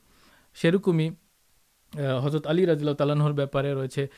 [0.55, 1.11] সেরকমই
[2.22, 4.09] হজরত আলী রাজিল্লাহ তালাহর ব্যাপারে রয়েছে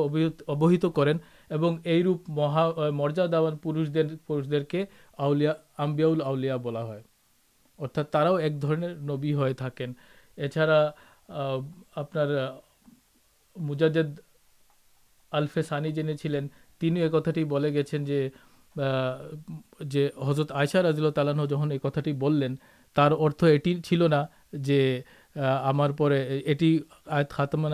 [0.47, 1.13] ابہت کر
[3.55, 3.89] پورش
[4.27, 4.83] پہ
[5.17, 6.83] اولییاؤلیہ بلا
[9.05, 9.33] نبی
[10.37, 10.91] اچھا
[11.95, 12.17] آپ
[17.51, 17.77] الگ
[20.27, 22.47] حضرت آئشا رضل تعالحہ جہاں یہ کتاٹی بولیں
[22.95, 24.75] تر ارتھ یہ چلنا جو
[25.35, 27.73] ہمارا پڑے ایٹی آئت خاتمان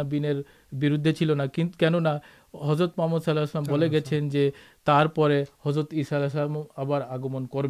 [0.72, 1.46] بردے چلنا
[1.80, 2.18] کننا
[2.72, 4.50] حضرت محمد صلی اللہ گیس جو
[4.88, 7.68] تضرت اللہ آپ آگمن کر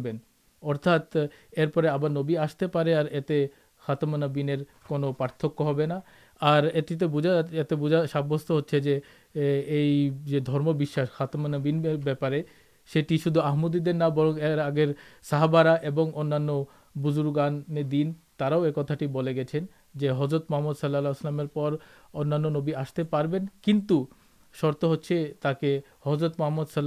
[1.74, 3.46] پہ آبی آستے پے اتنے
[3.82, 5.98] خاطم نینتک ہونا
[6.40, 8.60] اور یہ اٹی بوجھا بوجھا سابست ہو
[9.34, 12.42] یہ جو درموش خاطمین بہتارے
[12.90, 14.86] سٹی شدھ آمدینا بر آگے
[15.22, 16.64] صحابارا اور
[16.96, 17.62] بزرگان
[17.92, 19.60] دن تراؤ ایکتاٹی گیس ہیں
[19.94, 21.08] جو حضرت محمد صلی اللہ
[22.46, 23.92] انبی آستے پنت
[24.60, 24.72] شر
[26.06, 26.84] حضرت رکھنے محمد تن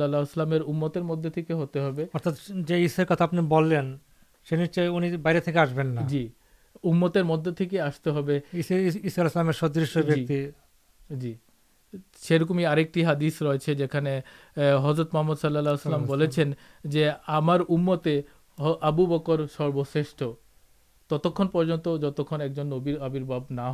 [22.67, 23.73] نبی آبر باب نہ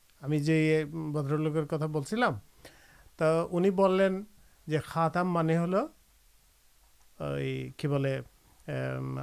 [0.23, 0.53] ہمیں جو
[1.11, 2.23] بدر لوکر کتا بول
[3.15, 4.09] تو انہیں بولیں
[4.67, 5.75] جو خاتم مان ہل
[7.77, 8.19] کی بولے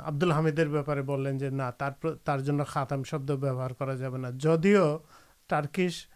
[0.05, 4.99] عبد الحمدر بےپارے بولیں جو نہ تر خاتم شبد ویوہار کرا جائے نا جدیو
[5.47, 6.07] ٹارکش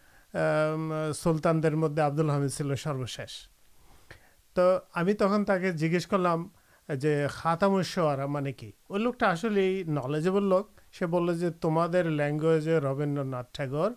[1.15, 3.49] سلطان در مدد عبد الحمید چل سروشیش
[4.53, 6.47] تو ہمیں تک تاکہ جیجیس کرلام
[6.89, 10.69] جو خاتم الشعرا مان کی وہ لوکٹا آسل نলেজেবল لوک
[10.99, 13.91] سے بولو جو تمہارے لینگویجے ربندر ناتھ ٹاگور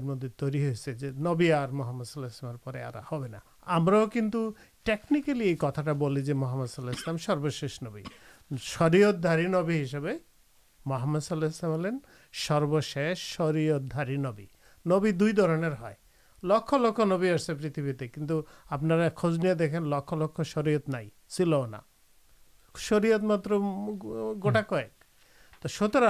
[0.00, 2.52] مد تھی نبی محمد صلیما
[5.56, 8.02] کچھ محمد السلام سروشی نبی
[8.58, 9.84] شرحداری نبی
[10.86, 11.98] محمد صلاح المین
[12.34, 14.46] سروشیش سرعتاری نبی
[14.86, 15.46] نبی دو
[16.42, 18.26] لکھ لکھ نبی اسے پریتیں کن
[18.70, 18.80] آپ
[19.16, 21.80] خجنی دیکھیں لکھ لک شرحت نئی چلنا
[22.78, 23.46] شرعت مات
[24.42, 24.88] گوٹا کئے
[25.62, 26.02] تو سوتر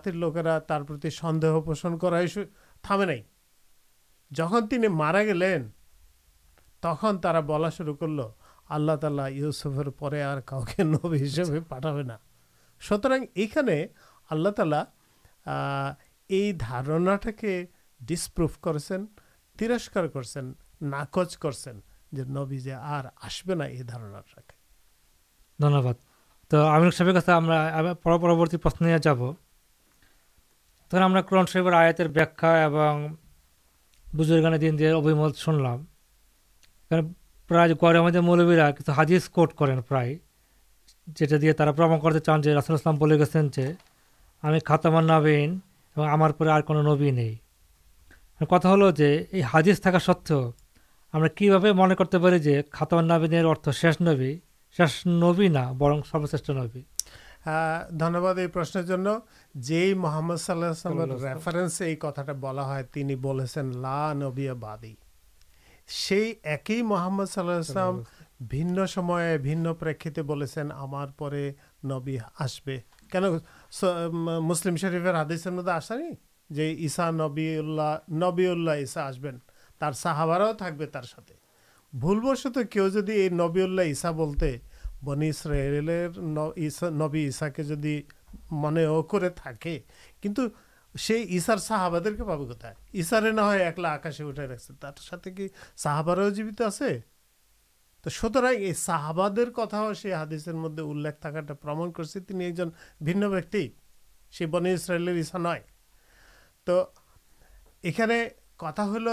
[0.06, 2.12] لوکرا ترتی سندے پوشن کر
[2.82, 3.22] تھے نہیں
[4.34, 5.68] جہاں مارا گلین
[6.80, 8.20] تخا بلا شروع کر ل
[8.68, 10.40] اللہ تعالی پہ اور
[10.80, 11.28] نبی
[11.68, 11.78] پا
[12.80, 12.96] سو
[13.36, 13.86] یہ
[14.30, 14.76] آلہ تعالی
[18.00, 18.92] دارپروف کرچ
[19.88, 25.92] کربی اور آسبینا یہ دارنا
[26.48, 27.40] تو امیر صاحب کا
[28.02, 29.18] پروتی پرشن نہیں جب
[30.88, 31.34] تو ہم لوگ
[37.49, 39.68] پرائ گرام مولبی ہادیز کٹ کر
[41.38, 41.61] دیم
[41.99, 42.78] کرتے چانج اللہ
[44.42, 45.11] گئے ختمان
[48.40, 48.88] کتا ہلو
[49.55, 50.40] ہادیس تھکا سو
[51.14, 54.32] ہمیں کہنا کرتے پڑی خاتمین ارتھ شیش نبی
[54.78, 56.57] شیش نبی نہ سرشر صلی
[64.32, 65.07] السلام
[65.89, 68.03] ی محمد صلی السلام
[69.76, 69.93] پر
[70.76, 71.53] ہمارے
[71.84, 76.11] نبی آسبم شریفر حادثہ آسانی
[76.51, 77.61] جی یسا نبی
[78.11, 79.39] نبی الاسا آسبین
[79.95, 81.32] سہابارا تر ساتھ
[81.93, 84.59] بھول بشت کہ نبی الاشا بولتے
[85.03, 88.03] بنس ربی یسا کے جدید
[88.51, 89.78] منگے
[90.20, 90.26] ک
[90.99, 93.40] سی اِسار شاہباد کے پابائ نہ
[95.76, 96.68] صحابارا جیوت آ
[98.11, 98.44] سوتر
[98.76, 99.38] شاہباد
[100.12, 101.36] حادثر مدد تک
[102.40, 102.68] ایک جن
[103.01, 105.61] بنتی بنے اسرائیل ایسا نئے
[106.64, 106.84] تو
[107.82, 107.92] یہ
[108.57, 109.09] کتا ہل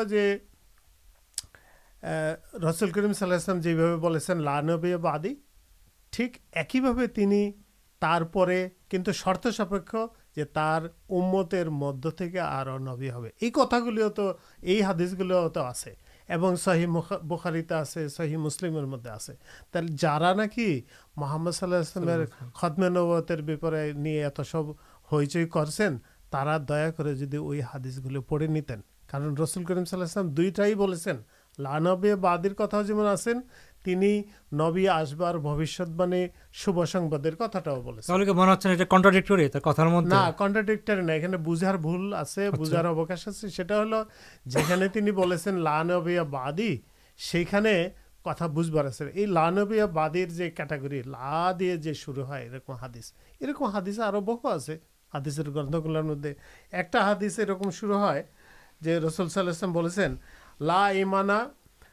[2.64, 5.36] رسول کریم صلیم جی بھائی بھلوی بادی
[6.10, 7.06] ٹھیک ایک ہی پہ
[8.90, 9.96] کچھ شرط سپیک
[10.38, 13.28] مدی ہوا
[18.08, 18.96] سہی مسلم
[19.98, 22.12] جارا نا کچھ محمد صلی اللہ
[22.56, 24.64] خدمہ نوپر نہیں ات سب
[25.12, 25.90] ہر
[26.32, 28.72] طرح دیا کردیس گلو پڑے نیت
[29.08, 30.44] کارن رسول کریم صلیم دو
[31.58, 33.28] لانب بادا جس
[33.85, 34.11] তিনি
[34.55, 39.65] নবী আসবার ভবিষ্যৎবাণী শুভ সংবাদের কথাটাও বলেছেন তাহলে কি মনে হচ্ছে না এটা কন্ট্রাডিক্টরি তার
[39.69, 43.99] কথার মধ্যে না কন্ট্রাডিক্টরি না এখানে বুঝার ভুল আছে বুঝার অবকাশ আছে সেটা হলো
[44.47, 46.73] যেখানে তিনি বলেছেন লানবিয়া বাদি
[47.21, 47.73] সেইখানে
[48.25, 53.07] কথা বুঝবার আছে এই লানবিয়া বাদির যে ক্যাটাগরি লা দিয়ে যে শুরু হয় এরকম হাদিস
[53.41, 54.75] এরকম হাদিস আরো বহু আছে
[55.13, 56.31] হাদিসের গ্রন্থগুলোর মধ্যে
[56.73, 56.99] একটা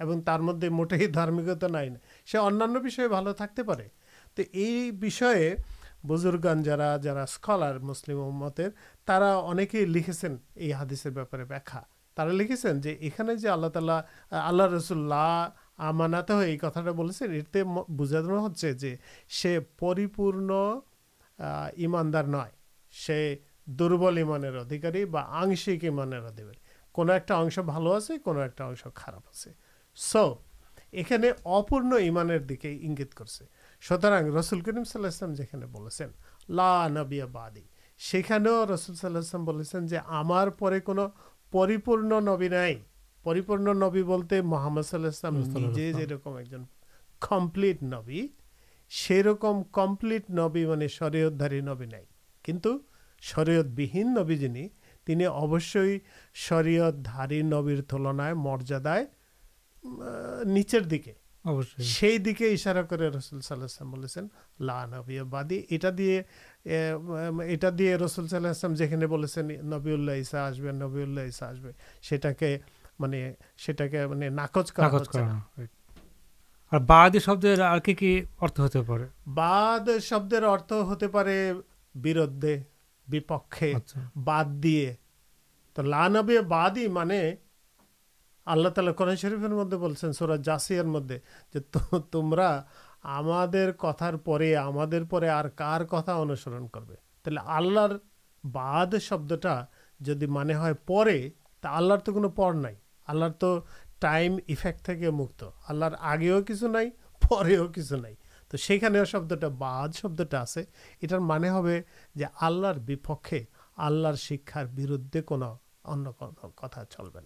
[0.00, 3.88] اور تر مدد موٹے دارمکتا ہے انانیہ بھال تھے پے
[4.34, 4.42] تو
[6.08, 8.60] بزرگان جا جا سکلار مسلمت
[9.74, 10.12] لکھے
[10.54, 11.80] یہ حادثر بھیا
[12.16, 12.54] تا لکھے
[13.00, 15.12] یہ آللہ تعالہ اللہ رسول
[15.92, 16.80] مانا کتا
[17.24, 18.54] یہ بوجھانا ہن
[21.76, 22.50] ایماندار نئے
[23.06, 23.36] سے
[23.78, 29.67] دربل ایمان ادھکاری بنشک ایمان ادھیکاری کونشل کوشش خارب آ
[29.98, 30.34] سو
[30.92, 33.44] یہ اپن ایمان دیکھیں انگیت کر سے
[33.88, 36.04] سوتر رسول کریم صلی السلام جو
[36.48, 37.60] لانبی بادی
[37.98, 46.50] سیخنے رسول صلام جو ہمارے کوپرن نبی نئیپ نبی بولتے محمد صلی اللہ جمع ایک
[46.50, 46.62] جن
[47.20, 48.28] کمپلیٹ نبی
[48.90, 52.04] سرکم کمپلیٹ نبی مطلب شرحتاربی نئی
[52.44, 52.66] کچھ
[53.20, 59.04] شرحت بھیہن نبی جنہیں ابشتھاری نبیر تلنائیں مریادائے
[60.46, 61.12] نیچر دیکھا
[61.92, 62.34] شبھی
[78.38, 78.60] بہت
[80.72, 81.08] ہوتے
[81.94, 82.58] بردے
[83.18, 83.74] پہ
[84.16, 84.94] باد دیے
[85.78, 86.16] لان
[86.48, 87.34] بادی مجھے
[88.48, 91.12] اللہ تعالی قرآن شرفر مدد بورج جاسر مدد
[91.54, 92.50] جو تمہارا
[93.04, 93.28] ہم
[93.78, 96.84] کتار پہ ہمارا انسرن کر
[97.24, 97.80] تھی آللہ
[98.44, 99.54] باد شبدا
[100.00, 101.18] جب منع پڑے
[101.62, 102.74] تو آللہ تو کئی
[103.08, 103.58] اللہ تو
[103.98, 106.90] ٹائم افیکٹ کے مکت اللہ آگے کچھ نہیں
[107.20, 108.14] پہچھ نہیں
[108.50, 108.56] تو
[109.04, 110.24] شبد باد شبدے
[111.02, 111.50] یہ مانے
[112.14, 115.36] جو آللہپ شکشار بردے کو
[116.56, 117.20] کتا چلے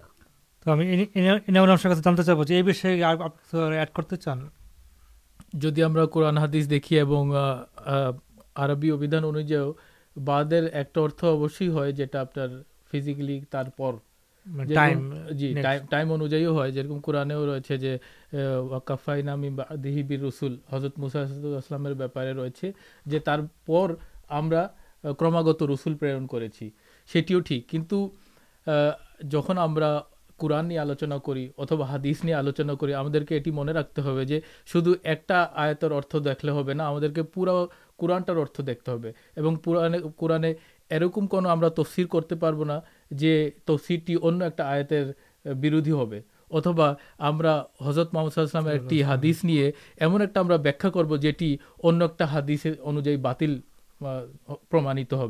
[0.67, 2.53] بہت
[25.63, 26.17] رسول پر
[29.31, 30.01] جہاں
[30.43, 33.12] قورانچنا کری اتبا ہادیس نہیں آلوچنا کری ہم
[34.66, 38.99] شو ایک آتر ارتھ دیکھے ہوا ہمارے ارتھ دیکھتے ہو
[41.01, 41.40] رکم کو
[41.76, 42.51] تسر کرتے پا
[43.11, 43.28] جو
[43.64, 44.93] تسرٹی ان ایک آت
[45.45, 47.51] برودی ہوتوا ہمیں
[47.86, 49.70] حضرت محمود ایک ہادثے
[50.01, 53.43] ایمن ایک بن ایک ہادث انوجائ بات
[54.70, 55.26] پرماعت ہو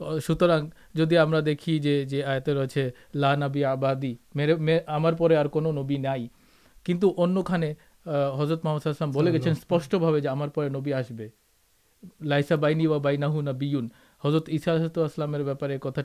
[0.00, 0.50] سوتر
[1.40, 2.04] دیکھیے
[3.14, 5.20] لاندی محمد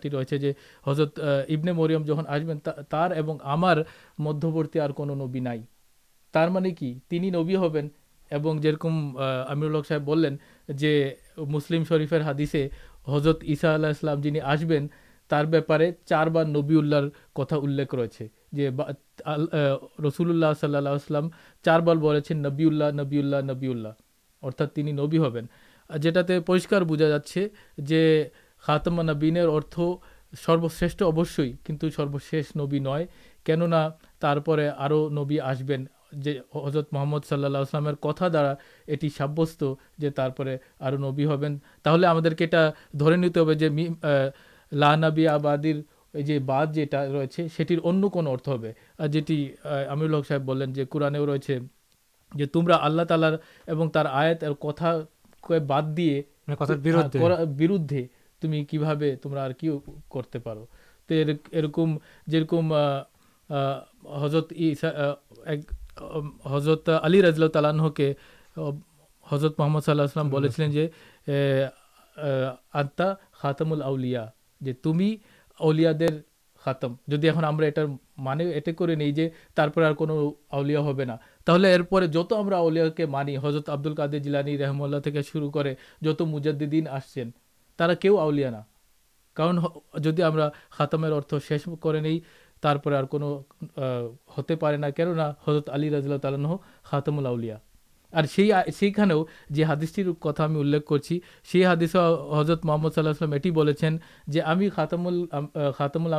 [0.06, 0.34] ریس
[0.86, 1.20] حضرت
[1.50, 3.82] ابن مرئم جہاں آسبین
[4.20, 5.62] مدبی اور نبی نئی
[6.34, 6.94] تر من کی
[9.88, 10.30] صاحب بولیں
[11.38, 12.68] مسلم شریف حادثے
[13.07, 14.83] হজরত ঈসা আল্লাহ ইসলাম যিনি আসবেন
[15.31, 18.65] তার ব্যাপারে চারবার নবীউল্লাহর কথা উল্লেখ রয়েছে যে
[19.99, 21.27] রসুল্লাহ সাল্লাহ আসলাম
[21.65, 23.93] চারবার বলেছেন নবিউল্লাহ নবিউল্লাহ নবিউল্লাহ
[24.43, 25.45] অর্থাৎ তিনি নবী হবেন
[25.91, 27.41] আর যেটাতে পরিষ্কার বোঝা যাচ্ছে
[27.83, 28.03] যে
[28.65, 29.75] খাতমা নবীনের অর্থ
[30.33, 33.05] সর্বশ্রেষ্ঠ অবশ্যই কিন্তু সর্বশেষ নবী নয়
[33.45, 33.81] কেননা
[34.21, 36.02] তারপরে আরও নবী আসবেন যে হজরত মোহাম্মদ সাল্লাহ আসলামের কথা
[38.29, 38.53] দ্বারা
[38.89, 39.61] এটি সাব্যস্ত
[39.99, 41.53] যে তারপরে আরও নবী হবেন
[41.85, 42.63] তাহলে আমাদেরকে এটা
[42.95, 44.29] ধরে নিতে হবে যে মি আহ,
[44.73, 45.79] লা নবী আবাদির
[46.15, 50.25] এই যে বাদ যেটা রয়েছে সেটির অন্য কোনো অর্থ হবে আর যেটি আহ, আমিরুল হক
[50.25, 51.55] সাহেব বললেন যে কোরআনেও রয়েছে
[52.33, 53.35] যে তোমরা আল্লাহ তালার
[53.69, 54.89] এবং তার আয়াত আর কথা
[55.67, 58.01] বাদ দিয়ে মানে কথার হ্যাঁ, বিরুদ্ধে করা- বিরুদ্ধে
[58.43, 59.53] তুমি কিভাবে তোমরা আর
[66.02, 67.22] حضرت رولی
[82.08, 84.58] جتنا اولیا کے مانی، حضرت آبد الدر جیلانے
[86.02, 87.32] جت مجدین آسان
[87.78, 88.62] ترا کہ نہ
[89.34, 92.20] کار جا ختم ارتھ شیش کرنی
[93.06, 93.44] کو
[94.38, 94.60] ہوتے ہیں
[95.48, 96.08] حضرت علی رض
[96.84, 101.14] خاتم الدیسٹر کتنا کرد
[102.40, 103.72] حضرت محمد صلاح اللہ میٹی بول
[104.48, 105.26] ہم خاتمول
[105.78, 106.14] خاتمول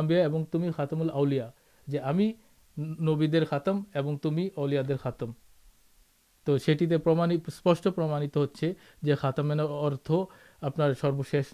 [0.51, 1.49] تمی خاتمل اولیا
[1.87, 2.31] جو ہمیں
[2.79, 5.31] نبی خاتم اور تمی اولیا خاتم
[6.43, 8.45] تو اسپشٹ پرمایت ہو
[9.19, 10.11] خاتمین ارتھ
[10.61, 10.79] آپ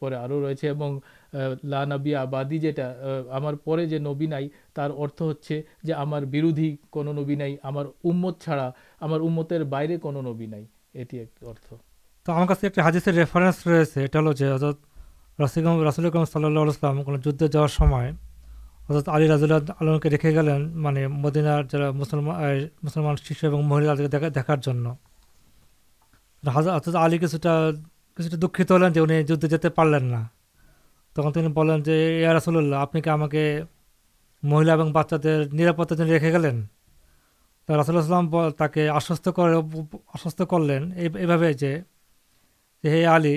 [15.88, 17.68] رسولم سلسلام جدید جا رہا
[19.08, 23.94] آل رضول آل کے رکھے گلین میرے مدینہ جاسلمان شیشن مہلا
[24.36, 24.58] دیکھار
[28.20, 29.70] دکھت ہلیند جاتا
[31.16, 33.28] تک تمہیں جو یہ رسول اللہ آپ کی ہما
[34.44, 36.66] اور بچا دے نپتا جن رکھے گلین
[37.66, 38.30] تو رسولام
[40.42, 41.66] کرلینج
[42.84, 43.28] ہل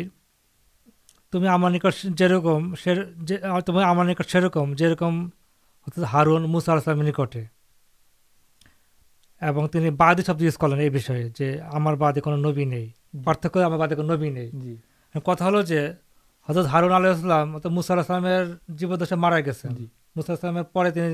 [1.33, 1.87] تم نک
[2.19, 7.45] جمار سرکم جمع ہارون مورسل نکٹے
[9.43, 14.49] اور بدی سب جیسے کردے کو نبی نہیں পার্থক্য আমার বাদে কোনো নবী নেই
[15.25, 15.81] কথা হলো যে
[16.49, 18.45] হজরত হারুন আলহ ইসলাম অর্থাৎ মুসা আলাহিসামের
[18.79, 19.71] জীবদ্দশা মারা গেছেন
[20.17, 21.09] মুসা আসলামের পরে তিনি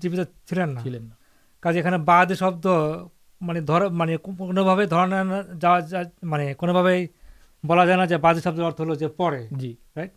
[0.00, 1.14] জীবিত ছিলেন না ছিলেন না
[1.62, 2.66] কাজে এখানে বাদ শব্দ
[3.40, 4.12] মানে ধর মানে
[4.48, 5.16] কোনোভাবে ধরানো
[5.62, 5.78] যাওয়া
[6.24, 7.00] মানে কোনোভাবেই
[7.64, 10.12] বলা যায় না যে বাদী শব্দের অর্থ হলো যে পরে জি রাইট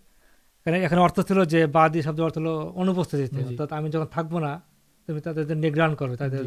[0.65, 4.51] এখানে এখানে অর্থ ছিল যে বাদী শব্দের অর্থ হলো অনুপস্থিত অর্থাৎ আমি যখন থাকবো না
[5.07, 6.45] তুমি তাদের নিগ্রাণ করবে তাদের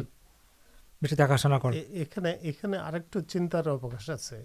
[1.01, 1.73] বেশি দেখাশোনা করো
[2.03, 4.37] এখানে এখানে আরেকটু চিন্তার অবকাশ আছে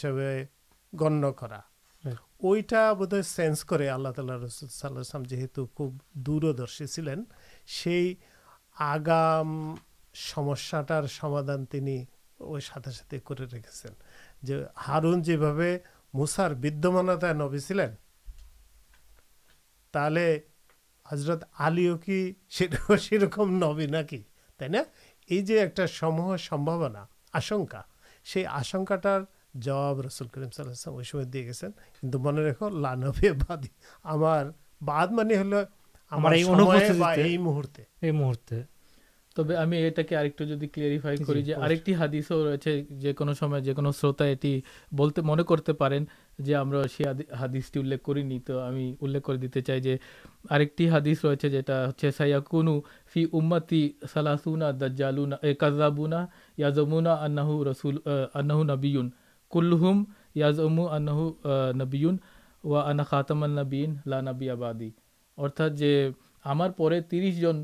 [0.94, 5.52] گنیہ بوس کر
[6.14, 7.24] دور درشی چلین
[31.46, 31.54] گے
[32.14, 33.66] من رکھو لانفے باد
[34.06, 34.50] ہمارے
[34.82, 35.32] بعد من
[39.36, 39.90] تو ہمارے
[66.76, 67.64] نبیون ترس جن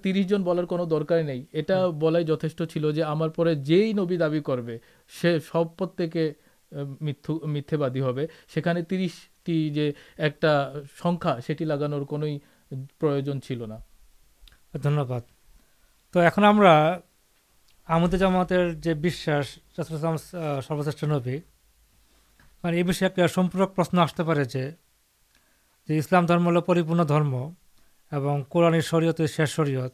[0.00, 1.26] ترس جن پرابی کریں
[2.86, 4.58] یہ ہمارے نبی دبا
[7.00, 8.00] میت میتھے بادی
[8.82, 9.82] ترسٹی جو
[10.16, 10.44] ایک
[11.02, 12.24] سنکھا سیٹی لگانور کون
[12.98, 15.18] پر دھنیہ
[16.14, 16.20] تو
[17.88, 21.18] اُنہیں جو بھی سروش نو
[22.72, 29.90] یہ بھی ایک سمپورک پرشن آستے پہ اسلام درم پریپرنم اور قورنہ شرحت شیش شرحت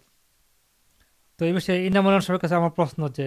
[1.39, 3.24] تو یہ مل سب کا ہمارا پرشن جو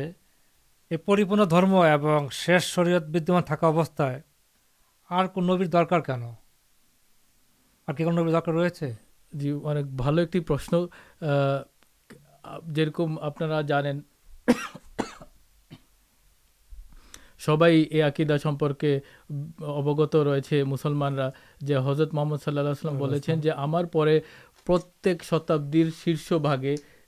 [17.46, 19.00] سبدا سمپرکے
[19.58, 21.30] اوگت رسلمانا
[21.86, 24.20] حضرت محمد صلاح اللہ پہ
[24.66, 25.58] پرت شدہ
[26.06, 26.16] شیر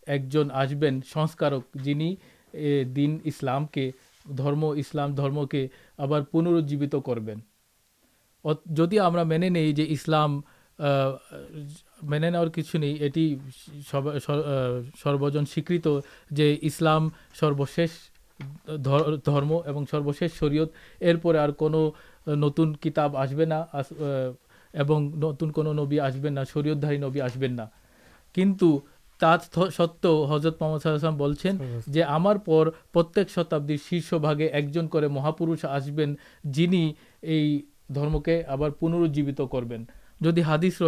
[0.07, 0.99] ایک آسبین
[1.73, 2.40] جنہیں
[2.95, 3.91] دین اسلام کے
[4.37, 7.35] درم اسلام درم کے اب پنرجی بتیں
[8.65, 8.93] جب
[9.27, 10.41] میسام
[12.01, 13.35] منے نو کچھ نہیں اٹی
[15.03, 15.87] سروز سیکرت
[16.31, 21.93] جو اسلام سروشم سروشی شرعت ارپر آ کو
[22.27, 23.65] نتن کتاب آسبینا
[24.73, 27.65] نتن کوبی آسبین شرعتاری نبی آسبینا
[28.33, 28.63] کنٹ
[29.23, 31.91] سو حضرت محمد بولتے ہیں
[34.39, 34.77] ایک
[35.11, 35.89] مہا پوش آس
[37.89, 38.29] بہت
[38.79, 40.81] پنرجی کردی ہادث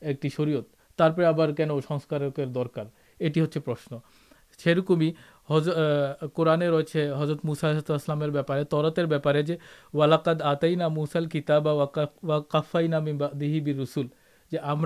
[0.00, 2.20] ایک شرعت آپ کنسکار
[2.54, 2.84] درکار
[3.20, 5.12] یہ رکم ہی
[6.34, 7.90] قرآن رضرت مسائد
[8.70, 9.42] ترتر بےپارے
[9.94, 10.66] والاکاد آتا
[12.86, 14.06] نامی بر رسول
[14.52, 14.84] ہم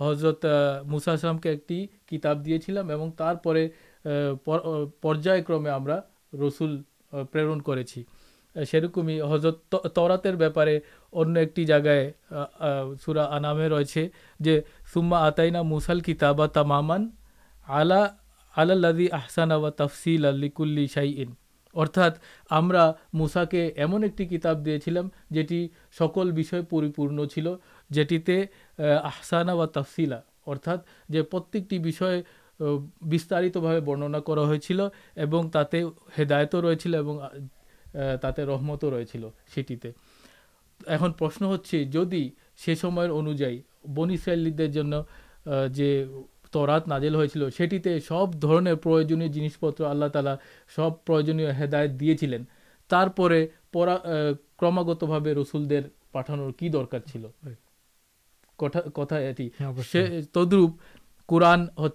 [0.00, 0.46] حضرت
[0.86, 3.10] مساسلم کے ایک کتاب دے دوں
[3.42, 5.88] پرمے ہم
[6.46, 7.78] رسول پرن کر
[8.70, 10.80] سرکم ہی حضرت تراتر بےپارے
[11.12, 12.12] ان ایک جگائے
[13.40, 14.08] نامے ریسے
[14.40, 14.52] جو
[14.94, 16.92] سوما آتا مسال کتاب تمام
[17.68, 18.06] آلہ
[18.56, 20.46] آل احسان وا تفصیل
[20.86, 21.30] شاہین
[21.74, 24.78] ارتھاتے ایمن ایک کتاب دے
[25.30, 27.00] دکل پریپ
[27.94, 28.44] جی
[28.78, 30.68] آسانا و تفسیلا ارتھ
[31.08, 31.78] جو پریکٹی
[33.60, 36.86] بھا برننا کردایت ریچھ
[38.22, 39.24] تر رحمت رہے چل
[39.54, 39.76] سیٹی
[40.86, 42.28] ایم پرشن ہودی
[42.64, 43.56] سیسم انوجائ
[43.94, 44.92] بنسالی جن
[46.52, 48.74] ترات نازل ہو چل سٹی سب در
[49.60, 50.30] پرتر آللہ تعالی
[50.76, 51.26] سب پرت
[52.00, 53.04] دیا چلینتھا
[55.36, 55.68] رسول
[56.12, 57.28] پٹھان کی درکار چلو
[60.32, 60.70] تدروپ
[61.26, 61.86] قورنہ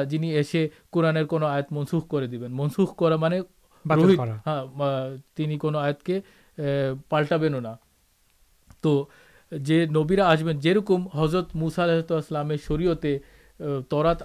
[0.03, 3.39] جن ایسے قورنہ کون آئت منسوخ کر دیں منسوخ کرنے
[5.77, 6.19] آت کے
[7.09, 7.75] پالٹابا
[8.81, 9.05] تو
[9.51, 13.05] نبی آسبین جکم حضرت مسالے شرعت
[13.89, 14.23] ترات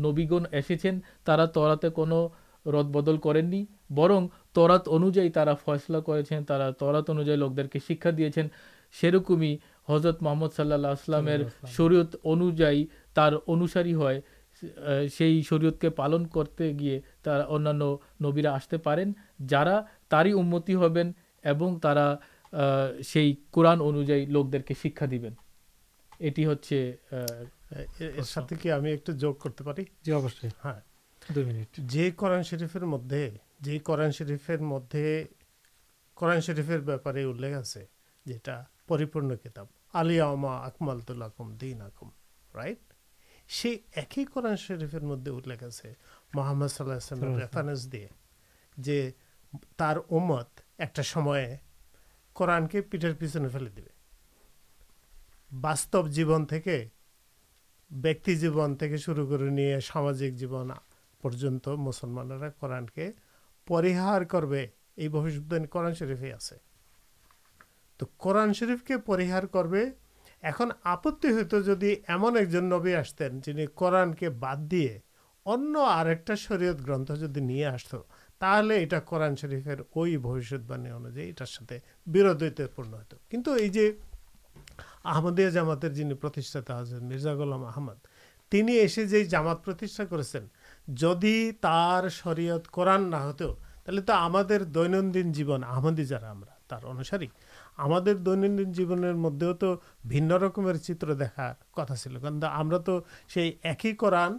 [0.00, 0.76] نبی گن ایسے
[1.24, 3.56] ترا تراتے کود بدل کراتے
[6.34, 8.42] ہیں تراتی لوک دیکھے شکایت دے
[9.02, 9.56] سکم ہی
[9.88, 11.28] حضرت محمد صلح السلام
[11.76, 14.20] شرعت انوائر
[15.18, 22.14] سے شرعت کے پالن کرتے گیا انبر آستے پہنا تر انتی ہوں ترا
[23.04, 25.26] سی قرآن انوائ لوک دیکھ کے شکایب
[26.20, 26.92] اٹی ہے
[27.72, 30.80] ساتھ ایک جگ کرتے ہاں
[31.76, 34.96] جی قرآن شرفر مدد جی قرآن شرفر مدد
[36.14, 37.84] قرآن شرفر بہت آپ سے
[39.44, 41.00] کتاب آلیہ اکمال
[42.54, 42.78] رائٹ
[43.48, 45.92] سے ایک ہی قرآن شریفر مدد آپ سے
[46.34, 48.06] محمد صلی اللہ ریفرنس دے
[48.76, 49.10] جی
[49.76, 51.00] تر امت ایک
[52.32, 56.46] قرآن کے پیٹر پیچنے پھے دیو جیون
[57.90, 60.44] جیب شروع کرنی سامجک
[61.22, 61.30] پر
[61.76, 63.10] مسلمانہ قورن کے
[63.66, 66.54] پریہار کرن شرفی آپ
[68.16, 69.76] قورن شرف کے پریہ کرو
[70.42, 74.98] اُن آپتی ہوتے جدی ایم ایک جن نوی آست جنہیں قرآن کے باد دیے
[75.44, 77.94] انکٹ شرحت گرت جن آست
[78.38, 81.32] تھی یہاں قورن شرفر وہیشن انوائیں
[82.48, 83.90] یہ پنت کچھ یہ
[85.08, 85.84] آمدیہ جامات
[87.02, 88.06] مرزا گولم آمد
[88.52, 97.20] تین ایسے جی جامات کردی تر شرحت قورن نہ ہوتے ہوئی جیون آمدی جا ہمارنسار
[98.72, 99.74] جیب مدد تو
[100.78, 102.70] چر دیکھا کتا چلتا ہم
[103.62, 104.38] ایک قرآن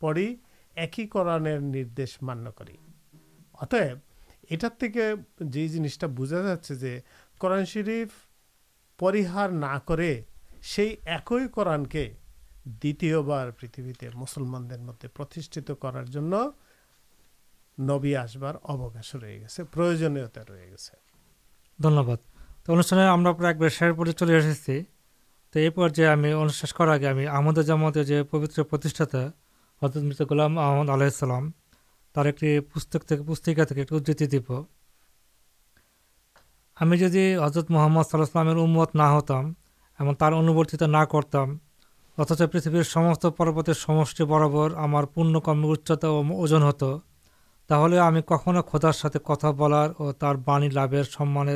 [0.00, 0.34] پڑی
[0.76, 3.76] ایک ہیدش مانیہ کرتے
[4.50, 6.98] یہ جنس ٹھیک بوجھا جاتے جو
[7.38, 8.29] قورن شریف
[9.00, 9.78] پریہار نہن
[11.86, 12.14] کے
[12.64, 14.68] دلیہ بار پریتوی مسلمان
[17.78, 20.96] کروی آس بارکاش رہے گی پروجنتا ری گیسے
[21.82, 22.14] دھنیہ
[22.64, 24.82] تو انشان ایک بار شیر پہ چلے ایسے
[25.54, 27.94] تو یہ پہ ہمیں انوشا کر آگے آمد جامات
[28.30, 29.28] پبتر
[29.82, 31.50] حضرت مولام احمد علیہ السلام
[32.14, 34.62] تر ایک پہا ایکتی دھیو
[36.80, 39.52] ہمیں جدید حضرت محمد صلاح السلامت نہتم
[39.98, 41.56] اور تر انوتی تو نہتم
[42.18, 46.84] اتچ پریتھویر سمست پروتر سمشی برابر ہمارا پُن کم اچتاتا اور اجن ہوت
[47.68, 50.34] تم کھو کھدار ساتھ کتا بولار اور تر
[50.72, 51.48] لبر سمان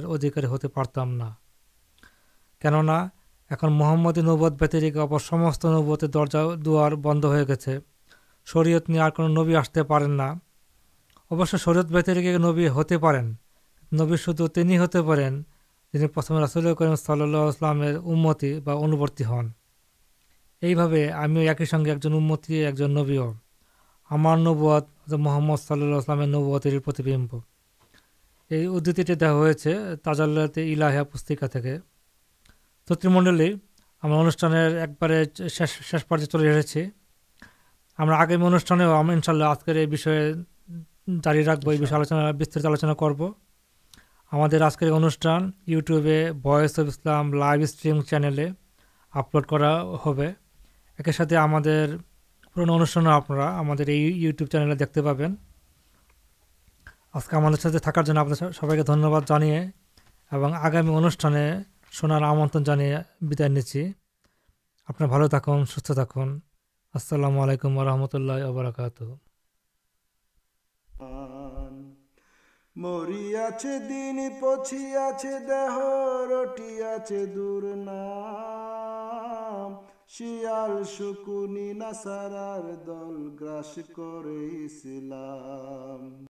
[0.44, 1.30] ہوتے پڑت نہ
[2.62, 2.98] کننا
[3.50, 5.14] اُن محمد نوبت بتری اپ
[5.64, 7.78] نوتیں درجہ دند ہو گیا
[8.46, 9.00] شرعت نے
[11.30, 13.34] ابش سرد ویتر کے نبی ہوتے پین
[13.94, 14.98] نبی شد تین ہوتے
[15.94, 19.48] جنہیں پرتھما سلی کرم صلی اللہتی انوبرتی ہن
[20.62, 23.18] یہ ہمیں ایک ہی سنگی ایک جنمتی ایک جن نوی
[24.10, 27.34] ہمارت محمد صلی اللہ نوتمب
[28.50, 30.38] یہ ادتی ہے تازال
[31.12, 31.46] پستا
[32.88, 33.40] تت منڈل
[34.02, 36.84] ہمارے انوشان ایک بارے شیش پر چلے رہے
[37.98, 38.58] ہمشکے ان
[39.22, 43.32] شاء اللہ آج کے یہ رکھب یہ آلوت آلوچنا کرو
[44.33, 48.45] আমাদের আজকের অনুষ্ঠান ইউটিউবে voice of Islam live stream চ্যানেলে
[49.13, 49.71] আপলোড করা
[50.03, 50.27] হবে
[50.99, 51.85] একের সাথে আমাদের
[52.49, 55.31] পুরনো অনুষ্ঠানও আপনারা আমাদের এই ইউটিউব চ্যানেলে দেখতে পাবেন
[57.17, 59.59] আজকে আমাদের সাথে থাকার জন্য আপনাদের সবাইকে ধন্যবাদ জানিয়ে
[60.31, 61.43] এবং আগামী অনুষ্ঠানে
[61.93, 62.95] শোনার আমন্ত্রণ জানিয়ে
[63.29, 63.81] বিদায় নিচ্ছি
[64.89, 66.29] আপনারা ভালো থাকুন সুস্থ থাকুন
[66.93, 68.97] আসসালামু আলাইকুম রহমতুল্লাহ ওবরাকাত
[72.76, 73.50] مریا
[73.88, 76.54] دین پچی آر
[77.74, 79.78] نام
[80.84, 84.26] شکن سار گراس کر
[84.82, 86.14] سلام